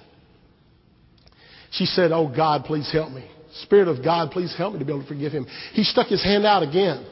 She 1.70 1.86
said, 1.86 2.12
Oh 2.12 2.28
God, 2.34 2.64
please 2.64 2.90
help 2.92 3.12
me. 3.12 3.30
Spirit 3.62 3.88
of 3.88 4.04
God, 4.04 4.30
please 4.30 4.54
help 4.56 4.74
me 4.74 4.78
to 4.80 4.84
be 4.84 4.92
able 4.92 5.02
to 5.02 5.08
forgive 5.08 5.32
him. 5.32 5.46
He 5.72 5.84
stuck 5.84 6.08
his 6.08 6.22
hand 6.22 6.44
out 6.44 6.62
again. 6.62 7.06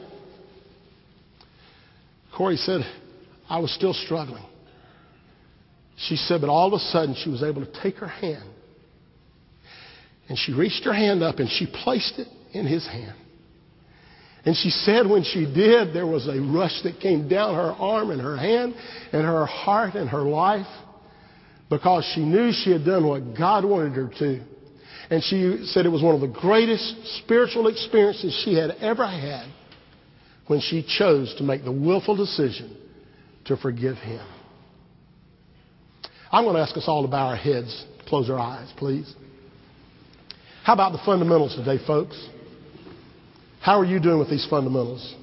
Corrie 2.35 2.57
said, 2.57 2.81
I 3.49 3.59
was 3.59 3.73
still 3.73 3.93
struggling. 3.93 4.43
She 5.97 6.15
said, 6.15 6.41
but 6.41 6.49
all 6.49 6.67
of 6.67 6.73
a 6.73 6.79
sudden 6.79 7.15
she 7.15 7.29
was 7.29 7.43
able 7.43 7.65
to 7.65 7.81
take 7.81 7.97
her 7.97 8.07
hand 8.07 8.43
and 10.31 10.39
she 10.39 10.53
reached 10.53 10.85
her 10.85 10.93
hand 10.93 11.21
up 11.21 11.39
and 11.39 11.49
she 11.49 11.67
placed 11.83 12.17
it 12.17 12.27
in 12.53 12.65
his 12.65 12.87
hand. 12.87 13.17
And 14.45 14.55
she 14.55 14.69
said 14.69 15.05
when 15.05 15.25
she 15.25 15.43
did, 15.43 15.93
there 15.93 16.07
was 16.07 16.25
a 16.25 16.39
rush 16.39 16.83
that 16.83 17.01
came 17.01 17.27
down 17.27 17.53
her 17.53 17.73
arm 17.73 18.11
and 18.11 18.21
her 18.21 18.37
hand 18.37 18.73
and 19.11 19.25
her 19.25 19.45
heart 19.45 19.95
and 19.95 20.09
her 20.09 20.21
life 20.21 20.67
because 21.69 22.09
she 22.15 22.21
knew 22.21 22.53
she 22.53 22.71
had 22.71 22.85
done 22.85 23.05
what 23.05 23.37
God 23.37 23.65
wanted 23.65 23.91
her 23.91 24.09
to. 24.19 24.41
And 25.09 25.21
she 25.21 25.65
said 25.65 25.85
it 25.85 25.89
was 25.89 26.01
one 26.01 26.15
of 26.15 26.21
the 26.21 26.39
greatest 26.39 27.19
spiritual 27.25 27.67
experiences 27.67 28.41
she 28.45 28.55
had 28.55 28.71
ever 28.79 29.05
had 29.05 29.51
when 30.47 30.61
she 30.61 30.81
chose 30.97 31.35
to 31.39 31.43
make 31.43 31.65
the 31.65 31.73
willful 31.73 32.15
decision 32.15 32.77
to 33.47 33.57
forgive 33.57 33.97
him. 33.97 34.25
I'm 36.31 36.45
going 36.45 36.55
to 36.55 36.61
ask 36.61 36.77
us 36.77 36.85
all 36.87 37.01
to 37.01 37.09
bow 37.09 37.27
our 37.27 37.35
heads, 37.35 37.85
close 38.07 38.29
our 38.29 38.39
eyes, 38.39 38.71
please. 38.77 39.13
How 40.63 40.73
about 40.73 40.91
the 40.91 41.01
fundamentals 41.05 41.55
today, 41.55 41.83
folks? 41.85 42.15
How 43.61 43.79
are 43.79 43.85
you 43.85 43.99
doing 43.99 44.19
with 44.19 44.29
these 44.29 44.45
fundamentals? 44.49 45.15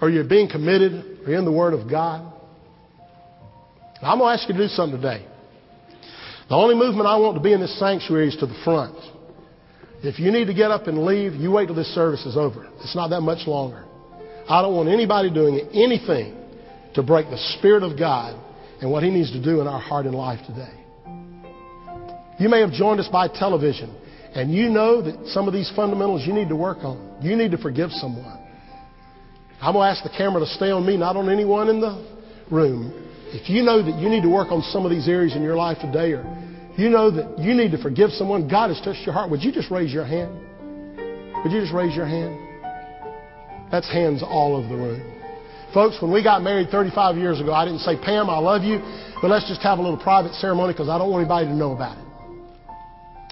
Are 0.00 0.10
you 0.10 0.22
being 0.24 0.48
committed? 0.50 0.92
Are 1.26 1.30
you 1.30 1.38
in 1.38 1.44
the 1.44 1.52
Word 1.52 1.72
of 1.72 1.88
God? 1.88 2.30
I'm 4.02 4.18
going 4.18 4.36
to 4.36 4.40
ask 4.40 4.48
you 4.48 4.54
to 4.54 4.60
do 4.60 4.68
something 4.68 5.00
today. 5.00 5.26
The 6.50 6.54
only 6.54 6.74
movement 6.74 7.06
I 7.06 7.16
want 7.16 7.36
to 7.36 7.42
be 7.42 7.54
in 7.54 7.60
this 7.60 7.78
sanctuary 7.78 8.28
is 8.28 8.36
to 8.36 8.46
the 8.46 8.60
front. 8.64 8.96
If 10.02 10.18
you 10.18 10.30
need 10.30 10.46
to 10.46 10.54
get 10.54 10.70
up 10.70 10.88
and 10.88 11.06
leave, 11.06 11.32
you 11.32 11.50
wait 11.50 11.66
till 11.66 11.74
this 11.74 11.94
service 11.94 12.26
is 12.26 12.36
over. 12.36 12.68
It's 12.80 12.94
not 12.94 13.08
that 13.08 13.22
much 13.22 13.46
longer. 13.46 13.82
I 14.46 14.60
don't 14.60 14.74
want 14.74 14.90
anybody 14.90 15.32
doing 15.32 15.70
anything 15.72 16.36
to 16.94 17.02
break 17.02 17.30
the 17.30 17.38
Spirit 17.58 17.82
of 17.82 17.98
God 17.98 18.38
and 18.82 18.90
what 18.90 19.02
He 19.02 19.10
needs 19.10 19.32
to 19.32 19.42
do 19.42 19.62
in 19.62 19.66
our 19.66 19.80
heart 19.80 20.04
and 20.04 20.14
life 20.14 20.40
today. 20.46 20.84
You 22.38 22.50
may 22.50 22.60
have 22.60 22.72
joined 22.72 23.00
us 23.00 23.08
by 23.08 23.28
television, 23.28 23.96
and 24.34 24.52
you 24.52 24.68
know 24.68 25.00
that 25.00 25.28
some 25.28 25.46
of 25.46 25.54
these 25.54 25.70
fundamentals 25.76 26.26
you 26.26 26.32
need 26.32 26.48
to 26.48 26.56
work 26.56 26.78
on. 26.78 27.18
You 27.22 27.36
need 27.36 27.52
to 27.52 27.58
forgive 27.58 27.90
someone. 27.92 28.40
I'm 29.60 29.72
going 29.72 29.86
to 29.86 29.90
ask 29.90 30.02
the 30.02 30.10
camera 30.10 30.40
to 30.40 30.46
stay 30.46 30.70
on 30.70 30.84
me, 30.84 30.96
not 30.96 31.16
on 31.16 31.30
anyone 31.30 31.68
in 31.68 31.80
the 31.80 32.04
room. 32.50 32.92
If 33.32 33.48
you 33.48 33.62
know 33.62 33.82
that 33.82 33.98
you 33.98 34.08
need 34.08 34.22
to 34.22 34.28
work 34.28 34.50
on 34.50 34.60
some 34.74 34.84
of 34.84 34.90
these 34.90 35.08
areas 35.08 35.36
in 35.36 35.42
your 35.42 35.56
life 35.56 35.78
today, 35.80 36.12
or 36.12 36.26
you 36.76 36.90
know 36.90 37.10
that 37.10 37.38
you 37.38 37.54
need 37.54 37.70
to 37.70 37.78
forgive 37.80 38.10
someone, 38.10 38.48
God 38.48 38.68
has 38.68 38.80
touched 38.84 39.06
your 39.06 39.14
heart, 39.14 39.30
would 39.30 39.42
you 39.42 39.52
just 39.52 39.70
raise 39.70 39.92
your 39.92 40.04
hand? 40.04 40.34
Would 41.44 41.52
you 41.52 41.60
just 41.60 41.72
raise 41.72 41.94
your 41.94 42.06
hand? 42.06 42.34
That's 43.70 43.90
hands 43.90 44.22
all 44.22 44.56
over 44.56 44.68
the 44.68 44.76
room. 44.76 45.14
Folks, 45.72 45.96
when 46.02 46.12
we 46.12 46.22
got 46.22 46.42
married 46.42 46.70
35 46.70 47.16
years 47.16 47.40
ago, 47.40 47.52
I 47.52 47.64
didn't 47.64 47.80
say, 47.80 47.96
Pam, 47.96 48.30
I 48.30 48.38
love 48.38 48.62
you, 48.62 48.78
but 49.22 49.30
let's 49.30 49.48
just 49.48 49.62
have 49.62 49.78
a 49.78 49.82
little 49.82 49.98
private 49.98 50.34
ceremony 50.34 50.72
because 50.72 50.88
I 50.88 50.98
don't 50.98 51.10
want 51.10 51.22
anybody 51.22 51.46
to 51.46 51.54
know 51.54 51.72
about 51.72 51.98
it. 51.98 52.03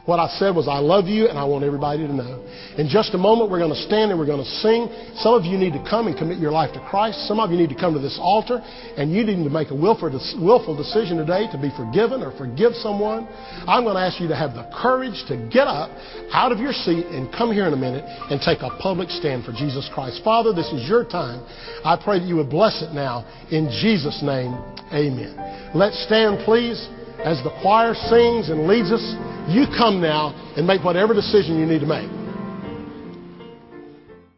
What 0.04 0.18
I 0.18 0.26
said 0.34 0.50
was, 0.58 0.66
I 0.66 0.82
love 0.82 1.06
you 1.06 1.28
and 1.30 1.38
I 1.38 1.44
want 1.44 1.62
everybody 1.62 2.02
to 2.02 2.12
know. 2.12 2.42
In 2.76 2.90
just 2.90 3.14
a 3.14 3.18
moment, 3.18 3.54
we're 3.54 3.62
going 3.62 3.70
to 3.70 3.84
stand 3.86 4.10
and 4.10 4.18
we're 4.18 4.26
going 4.26 4.42
to 4.42 4.54
sing. 4.58 4.90
Some 5.22 5.38
of 5.38 5.46
you 5.46 5.54
need 5.54 5.78
to 5.78 5.84
come 5.86 6.10
and 6.10 6.18
commit 6.18 6.42
your 6.42 6.50
life 6.50 6.74
to 6.74 6.82
Christ. 6.90 7.22
Some 7.30 7.38
of 7.38 7.52
you 7.52 7.56
need 7.56 7.70
to 7.70 7.78
come 7.78 7.94
to 7.94 8.02
this 8.02 8.18
altar 8.18 8.58
and 8.98 9.14
you 9.14 9.22
need 9.22 9.38
to 9.38 9.50
make 9.50 9.70
a 9.70 9.78
willful, 9.78 10.10
decision 10.10 11.22
today 11.22 11.46
to 11.54 11.58
be 11.58 11.70
forgiven 11.78 12.18
or 12.18 12.34
forgive 12.34 12.74
someone. 12.82 13.30
I'm 13.70 13.86
going 13.86 13.94
to 13.94 14.02
ask 14.02 14.18
you 14.18 14.26
to 14.26 14.34
have 14.34 14.58
the 14.58 14.66
courage 14.74 15.22
to 15.30 15.38
get 15.54 15.70
up 15.70 15.94
out 16.34 16.50
of 16.50 16.58
your 16.58 16.74
seat 16.74 17.06
and 17.06 17.30
come 17.30 17.54
here 17.54 17.70
in 17.70 17.72
a 17.72 17.78
minute 17.78 18.02
and 18.02 18.42
take 18.42 18.58
a 18.66 18.74
public 18.82 19.06
stand 19.06 19.46
for 19.46 19.52
Jesus 19.54 19.86
Christ. 19.94 20.18
Father, 20.26 20.52
this 20.52 20.66
is 20.74 20.82
your 20.90 21.06
time. 21.06 21.46
I 21.86 21.94
pray 21.94 22.18
that 22.18 22.26
you 22.26 22.34
would 22.42 22.50
bless 22.50 22.82
it 22.82 22.90
now. 22.90 23.22
In 23.54 23.70
Jesus' 23.70 24.18
name, 24.18 24.50
amen. 24.90 25.70
Let's 25.78 26.02
stand, 26.10 26.42
please 26.42 26.90
as 27.24 27.42
the 27.42 27.50
choir 27.62 27.94
sings 27.94 28.50
and 28.50 28.66
leads 28.66 28.90
us, 28.90 29.02
you 29.48 29.66
come 29.76 30.00
now 30.00 30.34
and 30.56 30.66
make 30.66 30.82
whatever 30.84 31.14
decision 31.14 31.58
you 31.58 31.66
need 31.66 31.80
to 31.80 31.86
make. 31.86 32.21